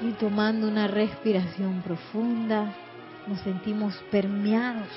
[0.02, 2.74] Y tomando una respiración profunda,
[3.30, 4.88] nos sentimos permeados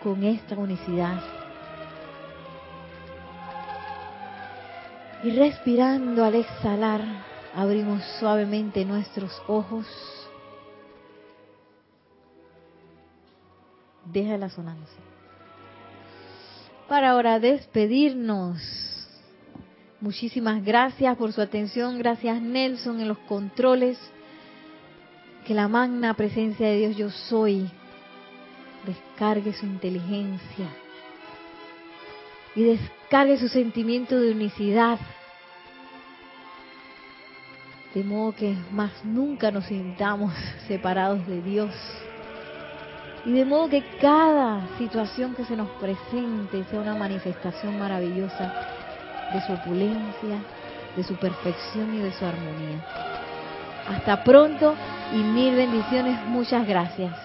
[0.00, 1.20] con esta unicidad.
[5.24, 7.00] Y respirando al exhalar,
[7.52, 9.86] abrimos suavemente nuestros ojos.
[14.04, 14.94] Déjala sonándose.
[16.88, 18.60] Para ahora despedirnos.
[20.00, 21.98] Muchísimas gracias por su atención.
[21.98, 23.98] Gracias Nelson en los controles.
[25.46, 27.70] Que la magna presencia de Dios yo soy
[28.86, 30.68] descargue su inteligencia
[32.54, 34.98] y descargue su sentimiento de unicidad,
[37.94, 40.32] de modo que más nunca nos sintamos
[40.66, 41.74] separados de Dios.
[43.26, 48.52] Y de modo que cada situación que se nos presente sea una manifestación maravillosa
[49.32, 50.38] de su opulencia,
[50.96, 52.84] de su perfección y de su armonía.
[53.88, 54.74] Hasta pronto
[55.06, 56.22] y mil bendiciones.
[56.22, 57.23] Muchas gracias.